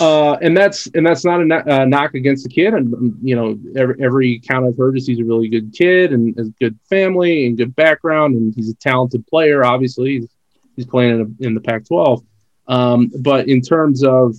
Uh, 0.00 0.34
and 0.42 0.56
that's 0.56 0.86
and 0.88 1.06
that's 1.06 1.24
not 1.24 1.40
a 1.40 1.44
kno- 1.44 1.64
uh, 1.66 1.84
knock 1.84 2.14
against 2.14 2.44
the 2.44 2.50
kid. 2.50 2.74
And 2.74 2.92
um, 2.94 3.18
you 3.22 3.34
know, 3.34 3.58
every, 3.76 3.96
every 4.02 4.38
count 4.40 4.66
I've 4.66 4.76
heard 4.76 4.96
is 4.96 5.06
he's 5.06 5.20
a 5.20 5.24
really 5.24 5.48
good 5.48 5.72
kid 5.72 6.12
and 6.12 6.36
has 6.36 6.50
good 6.60 6.78
family 6.88 7.46
and 7.46 7.56
good 7.56 7.74
background, 7.74 8.34
and 8.36 8.54
he's 8.54 8.70
a 8.70 8.74
talented 8.74 9.26
player. 9.26 9.64
Obviously, 9.64 10.20
he's, 10.20 10.28
he's 10.76 10.86
playing 10.86 11.14
in, 11.14 11.20
a, 11.20 11.46
in 11.46 11.54
the 11.54 11.60
Pac-12. 11.60 12.24
Um, 12.68 13.10
but 13.22 13.48
in 13.48 13.62
terms 13.62 14.04
of 14.04 14.34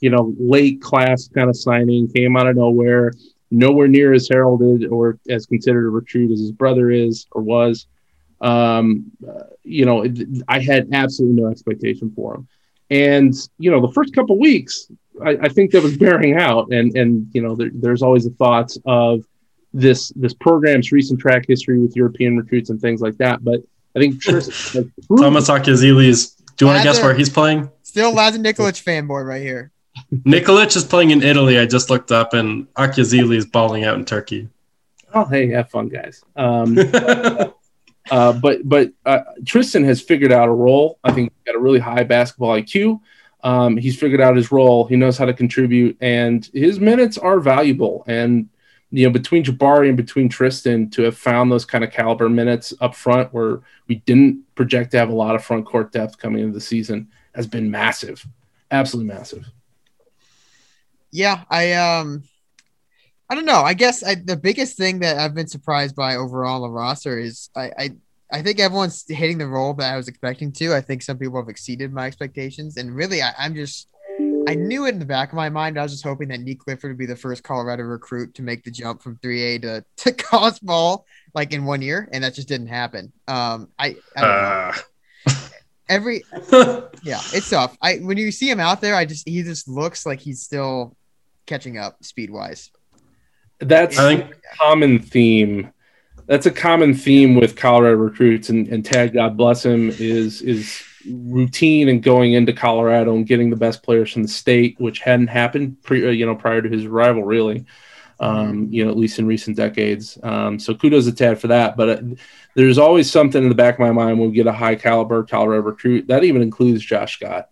you 0.00 0.10
know, 0.10 0.34
late 0.38 0.80
class 0.80 1.28
kind 1.28 1.48
of 1.48 1.56
signing, 1.56 2.10
came 2.12 2.36
out 2.36 2.46
of 2.46 2.56
nowhere, 2.56 3.12
nowhere 3.50 3.88
near 3.88 4.12
as 4.12 4.28
heralded 4.28 4.86
or 4.86 5.18
as 5.28 5.46
considered 5.46 5.86
a 5.86 5.90
recruit 5.90 6.32
as 6.32 6.40
his 6.40 6.52
brother 6.52 6.90
is 6.90 7.26
or 7.32 7.42
was. 7.42 7.86
Um, 8.40 9.10
uh, 9.26 9.44
you 9.62 9.84
know, 9.84 10.06
I 10.48 10.60
had 10.60 10.88
absolutely 10.92 11.42
no 11.42 11.50
expectation 11.50 12.12
for 12.14 12.36
him. 12.36 12.48
And 12.90 13.34
you 13.58 13.70
know, 13.70 13.80
the 13.84 13.92
first 13.92 14.14
couple 14.14 14.38
weeks, 14.38 14.90
I, 15.24 15.30
I 15.42 15.48
think 15.48 15.70
that 15.72 15.82
was 15.82 15.96
bearing 15.96 16.36
out. 16.36 16.72
And 16.72 16.96
and 16.96 17.28
you 17.32 17.42
know, 17.42 17.54
there, 17.54 17.70
there's 17.72 18.02
always 18.02 18.24
the 18.24 18.30
thoughts 18.30 18.78
of 18.84 19.24
this 19.72 20.10
this 20.16 20.34
program's 20.34 20.90
recent 20.90 21.20
track 21.20 21.44
history 21.46 21.78
with 21.78 21.94
European 21.94 22.36
recruits 22.36 22.70
and 22.70 22.80
things 22.80 23.00
like 23.00 23.16
that. 23.18 23.44
But 23.44 23.60
I 23.96 24.00
think 24.00 24.20
Tristan 24.20 24.84
has 24.84 25.06
proven- 25.06 25.24
Thomas 25.24 25.48
Akizilis. 25.48 26.36
Do 26.56 26.64
you 26.64 26.66
want 26.66 26.78
to 26.78 26.84
guess 26.84 27.00
where 27.00 27.14
he's 27.14 27.30
playing? 27.30 27.70
still 27.82 28.12
Lazar 28.12 28.38
Nikolic 28.38 28.82
fanboy 28.84 29.26
right 29.26 29.42
here. 29.42 29.72
Nikolic 30.12 30.76
is 30.76 30.84
playing 30.84 31.10
in 31.10 31.22
Italy. 31.22 31.58
I 31.58 31.66
just 31.66 31.90
looked 31.90 32.12
up, 32.12 32.34
and 32.34 32.72
Akizili 32.74 33.36
is 33.36 33.46
balling 33.46 33.84
out 33.84 33.98
in 33.98 34.04
Turkey. 34.04 34.48
oh, 35.14 35.24
hey, 35.24 35.48
have 35.48 35.70
fun, 35.70 35.88
guys. 35.88 36.22
Um, 36.36 36.74
Uh, 38.10 38.32
but 38.32 38.68
but 38.68 38.92
uh, 39.06 39.20
Tristan 39.46 39.84
has 39.84 40.00
figured 40.00 40.32
out 40.32 40.48
a 40.48 40.52
role. 40.52 40.98
I 41.04 41.12
think 41.12 41.32
he's 41.32 41.52
got 41.52 41.58
a 41.58 41.62
really 41.62 41.78
high 41.78 42.04
basketball 42.04 42.50
IQ. 42.50 43.00
Um, 43.42 43.76
he's 43.76 43.98
figured 43.98 44.20
out 44.20 44.36
his 44.36 44.52
role. 44.52 44.84
He 44.84 44.96
knows 44.96 45.16
how 45.16 45.24
to 45.24 45.32
contribute, 45.32 45.96
and 46.00 46.48
his 46.52 46.80
minutes 46.80 47.16
are 47.16 47.40
valuable. 47.40 48.04
And 48.06 48.48
you 48.90 49.06
know, 49.06 49.12
between 49.12 49.44
Jabari 49.44 49.88
and 49.88 49.96
between 49.96 50.28
Tristan, 50.28 50.90
to 50.90 51.02
have 51.02 51.16
found 51.16 51.52
those 51.52 51.64
kind 51.64 51.84
of 51.84 51.92
caliber 51.92 52.28
minutes 52.28 52.74
up 52.80 52.94
front, 52.94 53.32
where 53.32 53.60
we 53.86 53.96
didn't 53.96 54.44
project 54.56 54.90
to 54.90 54.98
have 54.98 55.10
a 55.10 55.14
lot 55.14 55.36
of 55.36 55.44
front 55.44 55.64
court 55.64 55.92
depth 55.92 56.18
coming 56.18 56.42
into 56.42 56.54
the 56.54 56.60
season, 56.60 57.08
has 57.34 57.46
been 57.46 57.70
massive, 57.70 58.26
absolutely 58.70 59.14
massive. 59.14 59.48
Yeah, 61.12 61.42
I 61.48 61.72
um, 61.74 62.24
I 63.30 63.36
don't 63.36 63.46
know. 63.46 63.62
I 63.62 63.74
guess 63.74 64.02
I, 64.02 64.16
the 64.16 64.36
biggest 64.36 64.76
thing 64.76 64.98
that 65.00 65.18
I've 65.18 65.36
been 65.36 65.46
surprised 65.46 65.94
by 65.94 66.16
overall 66.16 66.64
on 66.64 66.70
the 66.70 66.74
roster 66.74 67.16
is 67.16 67.48
I, 67.54 67.70
I 67.78 67.90
I 68.32 68.42
think 68.42 68.58
everyone's 68.60 69.04
hitting 69.08 69.38
the 69.38 69.46
role 69.46 69.72
that 69.74 69.92
I 69.92 69.96
was 69.96 70.08
expecting 70.08 70.52
to. 70.52 70.74
I 70.74 70.80
think 70.80 71.02
some 71.02 71.16
people 71.16 71.40
have 71.40 71.48
exceeded 71.48 71.92
my 71.92 72.06
expectations, 72.06 72.76
and 72.76 72.94
really, 72.94 73.22
I, 73.22 73.32
I'm 73.38 73.54
just 73.54 73.88
I 74.48 74.54
knew 74.56 74.86
it 74.86 74.90
in 74.90 74.98
the 74.98 75.04
back 75.04 75.28
of 75.28 75.36
my 75.36 75.48
mind. 75.48 75.78
I 75.78 75.82
was 75.82 75.92
just 75.92 76.04
hoping 76.04 76.28
that 76.28 76.40
Nick 76.40 76.58
Clifford 76.58 76.90
would 76.90 76.98
be 76.98 77.06
the 77.06 77.14
first 77.14 77.44
Colorado 77.44 77.84
recruit 77.84 78.34
to 78.34 78.42
make 78.42 78.64
the 78.64 78.70
jump 78.70 79.00
from 79.00 79.16
3A 79.18 79.62
to, 79.62 79.84
to 79.98 80.12
college 80.12 80.60
ball 80.60 81.06
like 81.34 81.52
in 81.52 81.64
one 81.64 81.82
year, 81.82 82.08
and 82.12 82.24
that 82.24 82.34
just 82.34 82.48
didn't 82.48 82.66
happen. 82.66 83.12
Um, 83.28 83.68
I, 83.78 83.96
I 84.16 84.20
don't 84.20 85.32
know. 85.32 85.40
every 85.88 86.22
yeah, 87.04 87.20
it's 87.32 87.50
tough. 87.50 87.76
I 87.80 87.98
when 87.98 88.16
you 88.16 88.32
see 88.32 88.50
him 88.50 88.58
out 88.58 88.80
there, 88.80 88.96
I 88.96 89.04
just 89.04 89.28
he 89.28 89.42
just 89.44 89.68
looks 89.68 90.04
like 90.04 90.18
he's 90.18 90.42
still 90.42 90.96
catching 91.46 91.78
up 91.78 92.02
speed 92.02 92.30
wise. 92.30 92.70
That's 93.60 93.98
I 93.98 94.16
think- 94.16 94.34
a 94.34 94.56
common 94.56 94.98
theme. 94.98 95.72
That's 96.26 96.46
a 96.46 96.50
common 96.52 96.94
theme 96.94 97.34
with 97.34 97.56
Colorado 97.56 97.96
recruits, 97.96 98.50
and, 98.50 98.68
and 98.68 98.84
Tad, 98.84 99.12
God 99.12 99.36
bless 99.36 99.64
him, 99.64 99.90
is 99.90 100.42
is 100.42 100.80
routine 101.08 101.88
and 101.88 102.02
going 102.02 102.34
into 102.34 102.52
Colorado 102.52 103.16
and 103.16 103.26
getting 103.26 103.50
the 103.50 103.56
best 103.56 103.82
players 103.82 104.12
from 104.12 104.22
the 104.22 104.28
state, 104.28 104.76
which 104.78 105.00
hadn't 105.00 105.26
happened 105.26 105.82
pre, 105.82 106.06
uh, 106.06 106.10
you 106.10 106.26
know, 106.26 106.36
prior 106.36 106.62
to 106.62 106.68
his 106.68 106.84
arrival, 106.84 107.24
really. 107.24 107.64
Um, 108.20 108.68
you 108.70 108.84
know, 108.84 108.90
at 108.90 108.98
least 108.98 109.18
in 109.18 109.26
recent 109.26 109.56
decades. 109.56 110.18
Um, 110.22 110.58
so 110.58 110.74
kudos 110.74 111.06
to 111.06 111.12
Tad 111.12 111.40
for 111.40 111.48
that. 111.48 111.74
But 111.74 111.88
uh, 111.88 112.02
there's 112.54 112.76
always 112.76 113.10
something 113.10 113.42
in 113.42 113.48
the 113.48 113.54
back 113.54 113.76
of 113.76 113.80
my 113.80 113.92
mind 113.92 114.18
when 114.18 114.28
we 114.28 114.34
get 114.36 114.46
a 114.46 114.52
high 114.52 114.74
caliber 114.74 115.22
Colorado 115.24 115.62
recruit. 115.62 116.08
That 116.08 116.22
even 116.22 116.42
includes 116.42 116.84
Josh 116.84 117.16
Scott. 117.16 117.48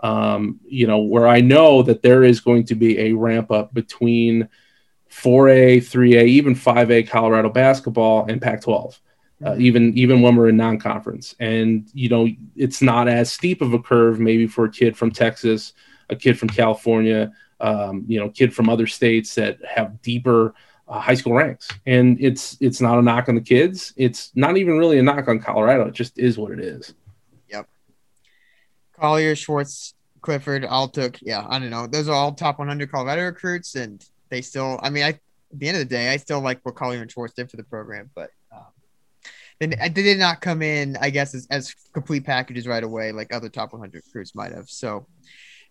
Um, 0.00 0.60
you 0.66 0.86
know, 0.86 0.98
where 0.98 1.26
I 1.26 1.40
know 1.40 1.82
that 1.84 2.02
there 2.02 2.24
is 2.24 2.40
going 2.40 2.64
to 2.66 2.74
be 2.74 2.98
a 2.98 3.14
ramp 3.14 3.50
up 3.50 3.72
between 3.72 4.50
4A, 5.12 5.78
3A, 5.78 6.26
even 6.26 6.54
5A 6.54 7.08
Colorado 7.08 7.48
basketball 7.48 8.26
and 8.26 8.40
Pac-12. 8.40 8.98
Uh, 9.44 9.56
even 9.58 9.92
even 9.98 10.22
when 10.22 10.36
we're 10.36 10.50
in 10.50 10.56
non-conference, 10.56 11.34
and 11.40 11.90
you 11.92 12.08
know 12.08 12.28
it's 12.54 12.80
not 12.80 13.08
as 13.08 13.32
steep 13.32 13.60
of 13.60 13.74
a 13.74 13.78
curve 13.78 14.20
maybe 14.20 14.46
for 14.46 14.66
a 14.66 14.70
kid 14.70 14.96
from 14.96 15.10
Texas, 15.10 15.72
a 16.10 16.14
kid 16.14 16.38
from 16.38 16.48
California, 16.48 17.32
um, 17.58 18.04
you 18.06 18.20
know, 18.20 18.28
kid 18.28 18.54
from 18.54 18.68
other 18.68 18.86
states 18.86 19.34
that 19.34 19.58
have 19.64 20.00
deeper 20.00 20.54
uh, 20.86 21.00
high 21.00 21.14
school 21.14 21.32
ranks. 21.32 21.68
And 21.86 22.20
it's 22.20 22.56
it's 22.60 22.80
not 22.80 23.00
a 23.00 23.02
knock 23.02 23.28
on 23.28 23.34
the 23.34 23.40
kids. 23.40 23.92
It's 23.96 24.30
not 24.36 24.56
even 24.58 24.78
really 24.78 25.00
a 25.00 25.02
knock 25.02 25.26
on 25.26 25.40
Colorado. 25.40 25.88
It 25.88 25.94
just 25.94 26.20
is 26.20 26.38
what 26.38 26.52
it 26.52 26.60
is. 26.60 26.94
Yep 27.50 27.66
collier, 29.02 29.34
Schwartz, 29.34 29.94
Clifford, 30.20 30.64
all 30.64 30.88
took 30.88 31.18
yeah, 31.20 31.44
I 31.48 31.58
don't 31.58 31.70
know. 31.70 31.88
Those 31.88 32.08
are 32.08 32.14
all 32.14 32.32
top 32.32 32.60
100 32.60 32.90
Colorado 32.90 33.24
recruits, 33.24 33.74
and 33.74 34.02
they 34.32 34.40
still. 34.40 34.80
I 34.82 34.90
mean, 34.90 35.04
I 35.04 35.08
at 35.10 35.20
the 35.52 35.68
end 35.68 35.76
of 35.76 35.88
the 35.88 35.94
day, 35.94 36.08
I 36.08 36.16
still 36.16 36.40
like 36.40 36.60
what 36.62 36.74
Collier 36.74 37.02
and 37.02 37.10
Schwartz 37.10 37.34
did 37.34 37.50
for 37.50 37.56
the 37.58 37.64
program, 37.64 38.10
but. 38.14 38.30
Um, 38.52 38.64
they, 39.60 39.66
they 39.66 39.90
did 39.90 40.18
not 40.18 40.40
come 40.40 40.60
in, 40.60 40.96
I 41.00 41.10
guess, 41.10 41.36
as, 41.36 41.46
as 41.48 41.72
complete 41.92 42.24
packages 42.24 42.66
right 42.66 42.82
away, 42.82 43.12
like 43.12 43.32
other 43.32 43.48
top 43.48 43.72
100 43.72 44.02
recruits 44.04 44.34
might 44.34 44.50
have. 44.50 44.68
So 44.68 45.06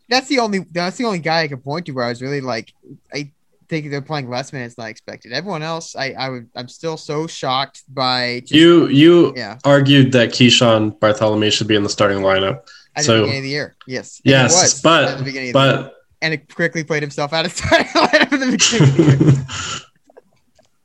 that's 0.08 0.27
the 0.27 0.39
only 0.39 0.60
that's 0.72 0.96
the 0.96 1.03
only 1.03 1.20
guy 1.20 1.41
I 1.41 1.48
could 1.50 1.62
point 1.63 1.88
to 1.88 1.91
where 1.91 2.06
I 2.06 2.10
was 2.10 2.22
really 2.22 2.39
like, 2.39 2.74
I 3.13 3.32
think 3.68 3.89
they're 3.89 4.01
playing 4.01 4.30
less 4.30 4.53
minutes 4.53 4.75
than 4.75 4.86
I 4.86 4.89
expected. 4.89 5.34
Everyone 5.34 5.62
else, 5.63 5.96
I 5.96 6.12
I 6.12 6.30
would 6.30 6.50
I'm 6.56 6.70
still 6.70 6.96
so 6.96 7.27
shocked 7.27 7.84
by 7.89 8.41
just, 8.41 8.53
you 8.53 8.88
you 8.88 9.34
yeah 9.36 9.58
argued 9.65 10.12
that 10.13 10.30
Keeshawn 10.30 10.98
Barthelemy 11.00 11.51
should 11.51 11.68
be 11.68 11.75
in 11.75 11.84
the 11.84 11.89
starting 11.89 12.20
lineup. 12.20 12.68
at 12.96 13.03
so- 13.03 13.15
the 13.15 13.22
beginning 13.24 13.39
of 13.39 13.44
the 13.44 13.50
year. 13.50 13.75
Yes, 13.88 14.22
Yes, 14.24 14.82
but 14.82 15.18
the 15.18 15.24
beginning 15.24 15.50
of 15.50 15.53
the 15.53 15.65
year. 15.65 15.75
but 15.84 16.00
and 16.22 16.34
it 16.34 16.54
quickly 16.54 16.84
played 16.84 17.04
himself 17.04 17.34
out 17.34 17.46
of 17.46 17.51
starting 17.51 17.88
lineup 17.88 18.13
at 18.13 18.30
the 18.32 18.51
beginning. 18.51 18.90
Of 18.90 18.98
the 18.98 19.84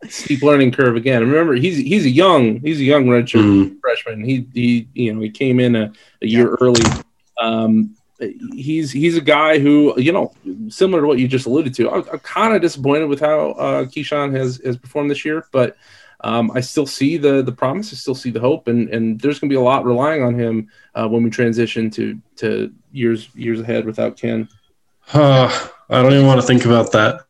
year. 0.05 0.11
Steep 0.11 0.43
learning 0.43 0.73
curve 0.73 0.95
again. 0.97 1.23
Remember, 1.23 1.55
he's 1.55 1.78
he's 1.78 2.05
a 2.05 2.11
young 2.11 2.61
he's 2.61 2.78
a 2.81 2.85
young 2.85 3.07
redshirt 3.07 3.43
Mm. 3.43 3.81
freshman. 3.81 4.25
He 4.25 4.47
he 4.55 4.88
you 4.95 5.12
know 5.12 5.21
he 5.21 5.31
came 5.31 5.59
in 5.59 5.75
a, 5.75 5.93
a 6.23 6.26
year 6.26 6.57
early. 6.61 6.83
Um, 7.40 7.97
he's 8.52 8.93
he's 8.93 9.16
a 9.16 9.21
guy 9.21 9.59
who 9.59 9.95
you 10.00 10.12
know 10.12 10.33
similar 10.69 11.00
to 11.00 11.07
what 11.09 11.19
you 11.19 11.26
just 11.26 11.47
alluded 11.47 11.75
to. 11.75 11.90
I'm, 11.90 12.05
I'm 12.12 12.19
kind 12.21 12.55
of 12.55 12.62
disappointed 12.62 13.07
with 13.07 13.21
how 13.21 13.50
uh, 13.52 13.85
Keeshawn 13.87 14.37
has 14.37 14.61
has 14.64 14.76
performed 14.76 15.11
this 15.11 15.25
year, 15.25 15.47
but 15.50 15.76
um, 16.21 16.50
I 16.55 16.61
still 16.61 16.87
see 16.87 17.16
the 17.16 17.43
the 17.43 17.52
promise. 17.52 17.93
I 17.93 17.97
still 17.97 18.14
see 18.14 18.31
the 18.31 18.40
hope, 18.40 18.69
and 18.69 18.88
and 18.90 19.21
there's 19.21 19.40
going 19.40 19.49
to 19.49 19.55
be 19.55 19.59
a 19.59 19.61
lot 19.61 19.85
relying 19.85 20.23
on 20.23 20.38
him 20.38 20.69
uh, 20.95 21.09
when 21.09 21.25
we 21.25 21.31
transition 21.31 21.90
to 21.93 22.21
to 22.37 22.73
years 22.93 23.28
years 23.35 23.61
ahead 23.61 23.85
without 23.87 24.16
Ken. 24.16 24.49
Oh, 25.14 25.72
I 25.88 26.02
don't 26.02 26.12
even 26.12 26.26
want 26.26 26.40
to 26.40 26.46
think 26.46 26.64
about 26.64 26.92
that. 26.92 27.20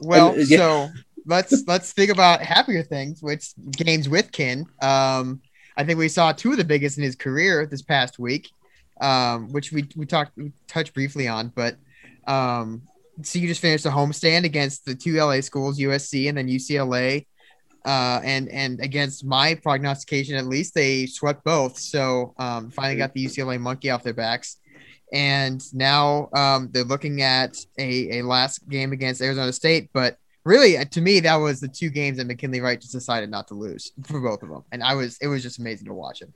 Well, 0.00 0.30
And, 0.30 0.40
uh, 0.40 0.44
yeah. 0.48 0.56
so 0.58 0.88
let's 1.26 1.64
let's 1.66 1.92
think 1.92 2.10
about 2.10 2.40
happier 2.42 2.82
things, 2.82 3.22
which 3.22 3.48
games 3.72 4.08
with 4.08 4.32
Kin. 4.32 4.66
Um, 4.82 5.40
I 5.76 5.84
think 5.84 5.98
we 5.98 6.08
saw 6.08 6.32
two 6.32 6.52
of 6.52 6.56
the 6.56 6.64
biggest 6.64 6.96
in 6.98 7.04
his 7.04 7.16
career 7.16 7.66
this 7.66 7.82
past 7.82 8.18
week. 8.18 8.48
um, 9.00 9.52
which 9.52 9.72
we 9.72 9.86
we 9.94 10.06
talked 10.06 10.32
we 10.38 10.52
touched 10.68 10.94
briefly 10.94 11.28
on, 11.28 11.52
but 11.54 11.76
um, 12.26 12.82
so 13.22 13.38
you 13.38 13.46
just 13.46 13.60
finished 13.60 13.84
a 13.84 13.90
homestand 13.90 14.44
against 14.44 14.86
the 14.86 14.94
two 14.94 15.14
LA 15.14 15.42
schools, 15.42 15.78
USC 15.78 16.28
and 16.30 16.38
then 16.38 16.48
UCLA. 16.48 17.26
Uh, 17.84 18.20
and 18.24 18.48
and 18.48 18.80
against 18.80 19.24
my 19.24 19.54
prognostication, 19.54 20.34
at 20.34 20.46
least 20.46 20.74
they 20.74 21.06
swept 21.06 21.44
both. 21.44 21.78
So 21.78 22.34
um, 22.38 22.70
finally 22.70 22.96
got 22.96 23.12
the 23.14 23.24
UCLA 23.26 23.60
monkey 23.60 23.90
off 23.90 24.02
their 24.02 24.14
backs, 24.14 24.56
and 25.12 25.62
now 25.74 26.28
um, 26.32 26.68
they're 26.72 26.84
looking 26.84 27.22
at 27.22 27.56
a, 27.78 28.18
a 28.18 28.22
last 28.22 28.68
game 28.68 28.92
against 28.92 29.22
Arizona 29.22 29.52
State. 29.52 29.90
But 29.92 30.18
really, 30.44 30.76
uh, 30.78 30.84
to 30.92 31.00
me, 31.00 31.20
that 31.20 31.36
was 31.36 31.60
the 31.60 31.68
two 31.68 31.90
games 31.90 32.18
that 32.18 32.26
McKinley 32.26 32.60
Wright 32.60 32.80
just 32.80 32.92
decided 32.92 33.30
not 33.30 33.48
to 33.48 33.54
lose 33.54 33.92
for 34.04 34.20
both 34.20 34.42
of 34.42 34.48
them, 34.48 34.62
and 34.72 34.82
I 34.82 34.94
was 34.94 35.18
it 35.20 35.28
was 35.28 35.42
just 35.42 35.58
amazing 35.58 35.86
to 35.86 35.94
watch 35.94 36.22
him. 36.22 36.32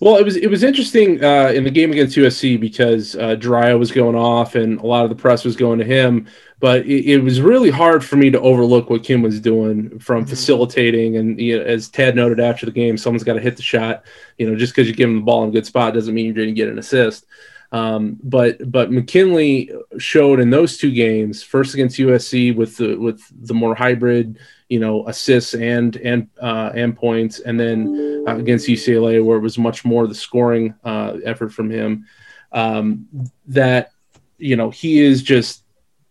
Well, 0.00 0.16
it 0.16 0.24
was 0.24 0.36
it 0.36 0.48
was 0.48 0.62
interesting 0.62 1.22
uh, 1.24 1.52
in 1.54 1.64
the 1.64 1.70
game 1.70 1.90
against 1.92 2.16
USC 2.16 2.60
because 2.60 3.16
uh, 3.16 3.36
was 3.78 3.92
going 3.92 4.16
off 4.16 4.54
and 4.54 4.80
a 4.80 4.86
lot 4.86 5.04
of 5.04 5.10
the 5.10 5.16
press 5.16 5.44
was 5.44 5.56
going 5.56 5.78
to 5.78 5.84
him. 5.84 6.26
But 6.60 6.86
it, 6.86 7.04
it 7.12 7.18
was 7.18 7.40
really 7.40 7.70
hard 7.70 8.04
for 8.04 8.16
me 8.16 8.30
to 8.30 8.40
overlook 8.40 8.88
what 8.88 9.04
Kim 9.04 9.22
was 9.22 9.40
doing 9.40 9.98
from 9.98 10.24
Mhm. 10.24 10.28
facilitating. 10.28 11.16
And 11.16 11.40
you 11.40 11.58
know, 11.58 11.64
as 11.64 11.88
Tad 11.88 12.16
noted 12.16 12.40
after 12.40 12.66
the 12.66 12.72
game, 12.72 12.96
someone's 12.96 13.24
got 13.24 13.34
to 13.34 13.40
hit 13.40 13.56
the 13.56 13.62
shot. 13.62 14.04
You 14.38 14.50
know, 14.50 14.56
just 14.56 14.74
because 14.74 14.88
you 14.88 14.94
give 14.94 15.08
him 15.08 15.16
the 15.16 15.22
ball 15.22 15.42
in 15.44 15.50
a 15.50 15.52
good 15.52 15.66
spot 15.66 15.94
doesn't 15.94 16.14
mean 16.14 16.26
you're 16.26 16.34
going 16.34 16.48
to 16.48 16.54
get 16.54 16.68
an 16.68 16.78
assist. 16.78 17.26
Um, 17.74 18.20
but 18.22 18.70
but 18.70 18.92
McKinley 18.92 19.68
showed 19.98 20.38
in 20.38 20.50
those 20.50 20.78
two 20.78 20.92
games, 20.92 21.42
first 21.42 21.74
against 21.74 21.98
USC 21.98 22.54
with 22.54 22.76
the 22.76 22.94
with 22.94 23.20
the 23.48 23.52
more 23.52 23.74
hybrid, 23.74 24.38
you 24.68 24.78
know, 24.78 25.08
assists 25.08 25.54
and 25.54 25.96
and 25.96 26.28
uh, 26.40 26.70
and 26.72 26.96
points, 26.96 27.40
and 27.40 27.58
then 27.58 28.24
uh, 28.28 28.36
against 28.36 28.68
UCLA 28.68 29.24
where 29.24 29.38
it 29.38 29.40
was 29.40 29.58
much 29.58 29.84
more 29.84 30.06
the 30.06 30.14
scoring 30.14 30.72
uh, 30.84 31.16
effort 31.24 31.52
from 31.52 31.68
him. 31.68 32.06
Um, 32.52 33.08
that 33.48 33.90
you 34.38 34.54
know 34.54 34.70
he 34.70 35.00
is 35.00 35.20
just 35.24 35.64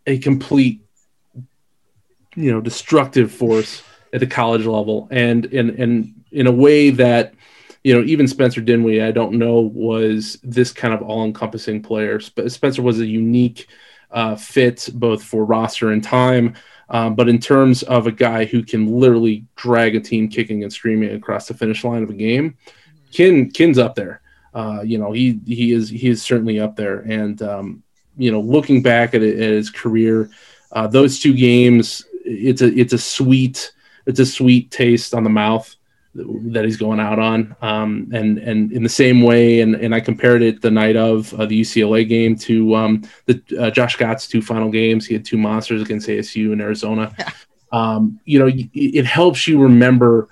a 0.05 0.17
complete 0.17 0.82
you 2.36 2.51
know 2.51 2.60
destructive 2.60 3.32
force 3.32 3.84
at 4.12 4.20
the 4.20 4.27
college 4.27 4.65
level, 4.65 5.08
and 5.12 5.46
and 5.46 5.70
and 5.79 6.13
in 6.29 6.46
a 6.46 6.51
way 6.51 6.89
that 6.89 7.34
you 7.84 7.94
know, 7.94 8.04
even 8.06 8.28
Spencer 8.28 8.62
Dinwiddie, 8.62 9.02
I 9.02 9.12
don't 9.12 9.34
know, 9.34 9.60
was 9.60 10.40
this 10.44 10.72
kind 10.72 10.94
of 10.94 11.02
all-encompassing 11.02 11.84
player. 11.84 12.20
Sp- 12.24 12.48
Spencer 12.48 12.82
was 12.82 13.00
a 13.00 13.06
unique 13.06 13.68
uh, 14.12 14.36
fit 14.36 14.90
both 14.94 15.24
for 15.24 15.44
roster 15.44 15.92
and 15.92 16.04
time, 16.04 16.56
um, 16.90 17.16
but 17.16 17.28
in 17.28 17.40
terms 17.40 17.84
of 17.84 18.08
a 18.08 18.12
guy 18.12 18.46
who 18.46 18.63
can 18.63 18.88
literally 18.88 19.46
drag 19.56 19.96
a 19.96 20.00
team 20.00 20.30
kicking 20.30 20.63
and 20.63 20.72
screaming 20.72 21.16
across 21.16 21.48
the 21.48 21.54
finish 21.54 21.84
line 21.84 22.04
of 22.04 22.10
a 22.10 22.13
game, 22.13 22.56
Kin 23.12 23.50
Kin's 23.52 23.78
up 23.78 23.96
there. 23.96 24.22
Uh, 24.54 24.82
you 24.84 24.98
know, 24.98 25.12
he 25.12 25.40
he 25.46 25.72
is 25.72 25.90
he 25.90 26.10
is 26.10 26.22
certainly 26.22 26.60
up 26.60 26.75
there. 26.75 27.00
And 27.00 27.42
um, 27.42 27.84
you 28.18 28.32
know, 28.32 28.40
looking 28.40 28.82
back 28.84 29.13
at, 29.13 29.24
it, 29.24 29.40
at 29.40 29.52
his 29.52 29.70
career, 29.70 30.30
uh, 30.72 30.88
those 30.88 31.20
two 31.20 31.34
games, 31.34 32.06
it's 32.24 32.62
a 32.62 32.68
it's 32.68 32.94
a 32.94 32.98
sweet 32.98 33.72
it's 34.06 34.20
a 34.20 34.25
sweet 34.25 34.70
taste 34.70 35.13
on 35.13 35.24
the 35.24 35.30
mouth 35.30 35.75
that 36.15 36.63
he's 36.63 36.77
going 36.77 37.00
out 37.00 37.20
on. 37.20 37.55
Um, 37.62 38.10
and 38.13 38.38
and 38.38 38.72
in 38.72 38.84
the 38.84 38.89
same 38.89 39.22
way, 39.22 39.62
and, 39.62 39.75
and 39.75 39.96
I 39.96 40.00
compared 40.00 40.41
it 40.41 40.62
the 40.62 40.72
night 40.72 40.96
of 40.96 41.34
uh, 41.34 41.46
the 41.46 41.60
UCLA 41.60 42.08
game 42.08 42.36
to 42.38 42.75
um, 42.75 43.03
the 43.25 43.41
uh, 43.60 43.72
Josh 43.72 43.93
Scott's 43.93 44.27
two 44.27 44.41
final 44.41 44.70
games. 44.70 45.05
He 45.05 45.13
had 45.13 45.25
two 45.25 45.38
monsters 45.38 45.82
against 45.82 46.08
ASU 46.08 46.51
and 46.51 46.62
Arizona. 46.62 47.15
um, 47.72 48.20
you 48.25 48.39
know, 48.39 48.51
it 48.74 49.05
helps 49.05 49.48
you 49.48 49.62
remember 49.62 50.29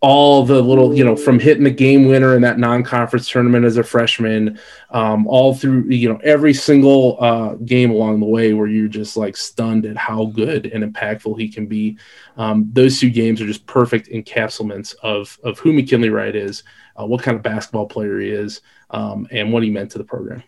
all 0.00 0.44
the 0.44 0.60
little, 0.60 0.94
you 0.94 1.02
know, 1.02 1.16
from 1.16 1.38
hitting 1.38 1.64
the 1.64 1.70
game 1.70 2.06
winner 2.06 2.34
in 2.34 2.42
that 2.42 2.58
non-conference 2.58 3.28
tournament 3.28 3.64
as 3.64 3.78
a 3.78 3.82
freshman, 3.82 4.58
um, 4.90 5.26
all 5.26 5.54
through, 5.54 5.84
you 5.88 6.08
know, 6.08 6.20
every 6.22 6.52
single 6.52 7.16
uh, 7.18 7.54
game 7.54 7.90
along 7.90 8.20
the 8.20 8.26
way 8.26 8.52
where 8.52 8.66
you're 8.66 8.88
just 8.88 9.16
like 9.16 9.36
stunned 9.36 9.86
at 9.86 9.96
how 9.96 10.26
good 10.26 10.66
and 10.66 10.84
impactful 10.84 11.38
he 11.40 11.48
can 11.48 11.66
be. 11.66 11.96
Um, 12.36 12.68
those 12.72 13.00
two 13.00 13.08
games 13.08 13.40
are 13.40 13.46
just 13.46 13.66
perfect 13.66 14.08
encapsulations 14.08 14.94
of 15.02 15.38
of 15.42 15.58
who 15.58 15.72
McKinley 15.72 16.10
Wright 16.10 16.36
is, 16.36 16.62
uh, 17.00 17.06
what 17.06 17.22
kind 17.22 17.36
of 17.36 17.42
basketball 17.42 17.86
player 17.86 18.20
he 18.20 18.28
is, 18.28 18.60
um, 18.90 19.26
and 19.30 19.52
what 19.52 19.62
he 19.62 19.70
meant 19.70 19.90
to 19.92 19.98
the 19.98 20.04
program. 20.04 20.42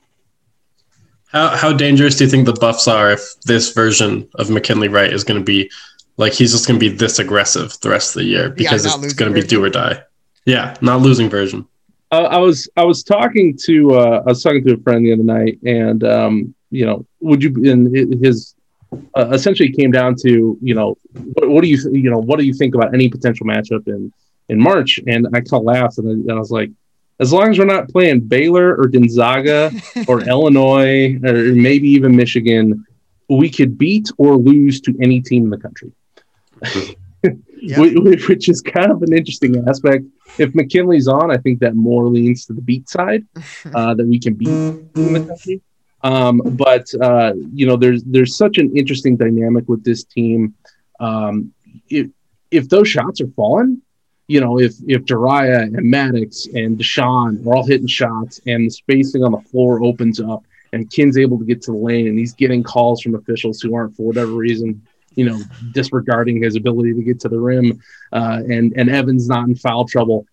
How 1.26 1.48
how 1.48 1.72
dangerous 1.72 2.16
do 2.16 2.24
you 2.24 2.30
think 2.30 2.46
the 2.46 2.52
Buffs 2.52 2.86
are 2.86 3.12
if 3.12 3.40
this 3.44 3.72
version 3.72 4.28
of 4.34 4.50
McKinley 4.50 4.88
Wright 4.88 5.12
is 5.12 5.24
going 5.24 5.40
to 5.40 5.44
be 5.44 5.70
like 6.18 6.34
he's 6.34 6.52
just 6.52 6.66
going 6.66 6.78
to 6.78 6.90
be 6.90 6.94
this 6.94 7.18
aggressive 7.18 7.78
the 7.80 7.88
rest 7.88 8.14
of 8.14 8.20
the 8.20 8.28
year 8.28 8.50
because 8.50 8.84
not 8.84 9.02
it's 9.02 9.14
going 9.14 9.32
to 9.32 9.40
be 9.40 9.46
do 9.46 9.64
or 9.64 9.70
die. 9.70 10.02
Yeah, 10.44 10.76
not 10.82 11.00
losing 11.00 11.30
version. 11.30 11.66
Uh, 12.10 12.24
I 12.24 12.38
was 12.38 12.68
I 12.76 12.84
was 12.84 13.02
talking 13.02 13.56
to 13.64 13.94
uh, 13.94 14.22
I 14.26 14.30
was 14.30 14.42
talking 14.42 14.64
to 14.64 14.74
a 14.74 14.78
friend 14.78 15.04
the 15.04 15.12
other 15.12 15.22
night, 15.22 15.58
and 15.64 16.04
um, 16.04 16.54
you 16.70 16.84
know, 16.84 17.06
would 17.20 17.42
you? 17.42 17.70
And 17.70 17.94
his 18.22 18.54
uh, 19.14 19.28
essentially 19.30 19.70
came 19.70 19.90
down 19.90 20.16
to 20.22 20.58
you 20.60 20.74
know, 20.74 20.96
what, 21.12 21.48
what 21.48 21.62
do 21.62 21.68
you 21.68 21.78
you 21.92 22.10
know, 22.10 22.18
what 22.18 22.38
do 22.38 22.46
you 22.46 22.54
think 22.54 22.74
about 22.74 22.94
any 22.94 23.08
potential 23.08 23.46
matchup 23.46 23.86
in 23.86 24.12
in 24.48 24.60
March? 24.60 25.00
And 25.06 25.26
I 25.28 25.40
kind 25.40 25.52
of 25.54 25.62
laughed, 25.62 25.98
and 25.98 26.08
I, 26.08 26.12
and 26.12 26.32
I 26.32 26.38
was 26.38 26.50
like, 26.50 26.70
as 27.20 27.32
long 27.32 27.50
as 27.50 27.58
we're 27.58 27.66
not 27.66 27.88
playing 27.90 28.20
Baylor 28.20 28.74
or 28.74 28.88
Gonzaga 28.88 29.70
or 30.08 30.22
Illinois 30.22 31.18
or 31.22 31.34
maybe 31.54 31.88
even 31.88 32.16
Michigan, 32.16 32.86
we 33.28 33.50
could 33.50 33.76
beat 33.76 34.08
or 34.16 34.36
lose 34.36 34.80
to 34.80 34.96
any 35.02 35.20
team 35.20 35.44
in 35.44 35.50
the 35.50 35.58
country. 35.58 35.92
Yeah. 37.60 37.78
Wh- 37.78 37.94
wh- 37.94 38.28
which 38.28 38.48
is 38.48 38.60
kind 38.60 38.92
of 38.92 39.02
an 39.02 39.12
interesting 39.12 39.64
aspect. 39.68 40.04
If 40.38 40.54
McKinley's 40.54 41.08
on, 41.08 41.32
I 41.32 41.36
think 41.36 41.58
that 41.58 41.74
more 41.74 42.06
leans 42.06 42.46
to 42.46 42.52
the 42.52 42.60
beat 42.62 42.88
side 42.88 43.26
uh, 43.74 43.94
that 43.94 44.06
we 44.06 44.20
can 44.20 44.34
beat 44.34 44.46
in 44.48 45.12
the 45.12 45.20
country. 45.26 45.60
Um, 46.02 46.40
but 46.44 46.86
uh, 47.02 47.32
you 47.52 47.66
know, 47.66 47.76
there's 47.76 48.04
there's 48.04 48.36
such 48.36 48.58
an 48.58 48.76
interesting 48.76 49.16
dynamic 49.16 49.68
with 49.68 49.82
this 49.82 50.04
team. 50.04 50.54
Um, 51.00 51.52
if 51.88 52.08
if 52.52 52.68
those 52.68 52.88
shots 52.88 53.20
are 53.20 53.28
falling, 53.34 53.82
you 54.28 54.40
know, 54.40 54.60
if 54.60 54.74
if 54.86 55.02
Jeriah 55.02 55.62
and 55.62 55.90
Maddox 55.90 56.46
and 56.54 56.78
D'Shawn 56.78 57.44
are 57.46 57.56
all 57.56 57.66
hitting 57.66 57.88
shots 57.88 58.40
and 58.46 58.66
the 58.66 58.70
spacing 58.70 59.24
on 59.24 59.32
the 59.32 59.40
floor 59.40 59.82
opens 59.82 60.20
up 60.20 60.44
and 60.72 60.88
Kin's 60.90 61.18
able 61.18 61.38
to 61.38 61.44
get 61.44 61.62
to 61.62 61.72
the 61.72 61.78
lane 61.78 62.06
and 62.06 62.18
he's 62.18 62.34
getting 62.34 62.62
calls 62.62 63.02
from 63.02 63.16
officials 63.16 63.60
who 63.60 63.74
aren't 63.74 63.96
for 63.96 64.06
whatever 64.06 64.32
reason, 64.32 64.80
you 65.14 65.24
know, 65.24 65.40
disregarding 65.72 66.42
his 66.42 66.56
ability 66.56 66.94
to 66.94 67.02
get 67.02 67.20
to 67.20 67.28
the 67.28 67.38
rim, 67.38 67.80
uh, 68.12 68.40
and 68.48 68.72
and 68.76 68.88
Evans 68.90 69.28
not 69.28 69.48
in 69.48 69.54
foul 69.54 69.86
trouble. 69.86 70.26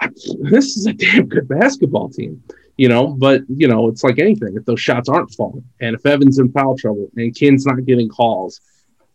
I- 0.00 0.10
This 0.50 0.76
is 0.76 0.86
a 0.86 0.92
damn 0.92 1.26
good 1.26 1.48
basketball 1.48 2.08
team, 2.08 2.42
you 2.76 2.88
know. 2.88 3.08
But 3.08 3.42
you 3.48 3.68
know, 3.68 3.88
it's 3.88 4.04
like 4.04 4.18
anything. 4.18 4.54
If 4.56 4.64
those 4.64 4.80
shots 4.80 5.08
aren't 5.08 5.32
falling, 5.34 5.64
and 5.80 5.94
if 5.96 6.04
Evans 6.06 6.38
in 6.38 6.50
foul 6.52 6.76
trouble 6.76 7.10
and 7.16 7.34
Kin's 7.34 7.66
not 7.66 7.84
getting 7.84 8.08
calls, 8.08 8.60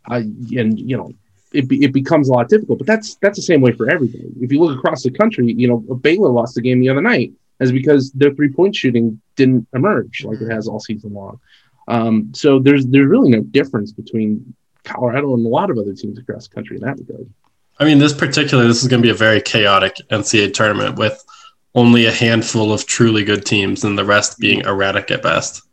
I 0.08 0.18
and 0.18 0.80
you 0.80 0.98
know, 0.98 1.12
it, 1.54 1.68
be, 1.68 1.84
it 1.84 1.94
becomes 1.94 2.30
a 2.30 2.34
lot 2.34 2.50
difficult. 2.50 2.80
But 2.80 2.88
that's 2.88 3.16
that's 3.16 3.38
the 3.38 3.44
same 3.44 3.62
way 3.62 3.72
for 3.72 3.90
everybody. 3.90 4.30
If 4.40 4.52
you 4.52 4.60
look 4.60 4.78
across 4.78 5.04
the 5.04 5.12
country, 5.12 5.52
you 5.54 5.68
know, 5.68 5.78
Baylor 5.78 6.30
lost 6.30 6.56
the 6.56 6.62
game 6.62 6.80
the 6.80 6.90
other 6.90 7.02
night 7.02 7.32
as 7.60 7.72
because 7.72 8.12
their 8.12 8.34
three 8.34 8.50
point 8.52 8.76
shooting 8.76 9.22
didn't 9.36 9.68
emerge 9.74 10.24
like 10.26 10.42
it 10.42 10.50
has 10.52 10.68
all 10.68 10.80
season 10.80 11.14
long. 11.14 11.40
Um, 11.88 12.32
so 12.34 12.60
there's 12.60 12.86
there's 12.88 13.08
really 13.08 13.30
no 13.32 13.42
difference 13.42 13.92
between 13.92 14.56
Colorado 14.84 15.34
and 15.34 15.46
a 15.46 15.50
lot 15.50 15.70
of 15.70 15.78
other 15.78 15.94
teams 15.94 16.17
across 16.17 16.48
the 16.48 16.56
country 16.56 16.78
in 16.78 16.82
that 16.84 16.98
regard. 16.98 17.30
I 17.80 17.86
mean, 17.86 18.00
this 18.00 18.13
particular 18.13 18.67
this 18.67 18.82
is 18.84 18.88
going 18.88 19.02
to 19.02 19.06
be 19.06 19.12
a 19.12 19.15
very 19.15 19.41
chaotic 19.41 19.96
NCAA 20.12 20.54
tournament 20.54 20.98
with 20.98 21.24
only 21.74 22.06
a 22.06 22.12
handful 22.12 22.74
of 22.74 22.86
truly 22.86 23.24
good 23.24 23.46
teams 23.46 23.84
and 23.84 23.98
the 23.98 24.06
rest 24.06 24.38
being 24.39 24.62
erratic 24.62 25.10
at 25.10 25.22
best. 25.24 25.63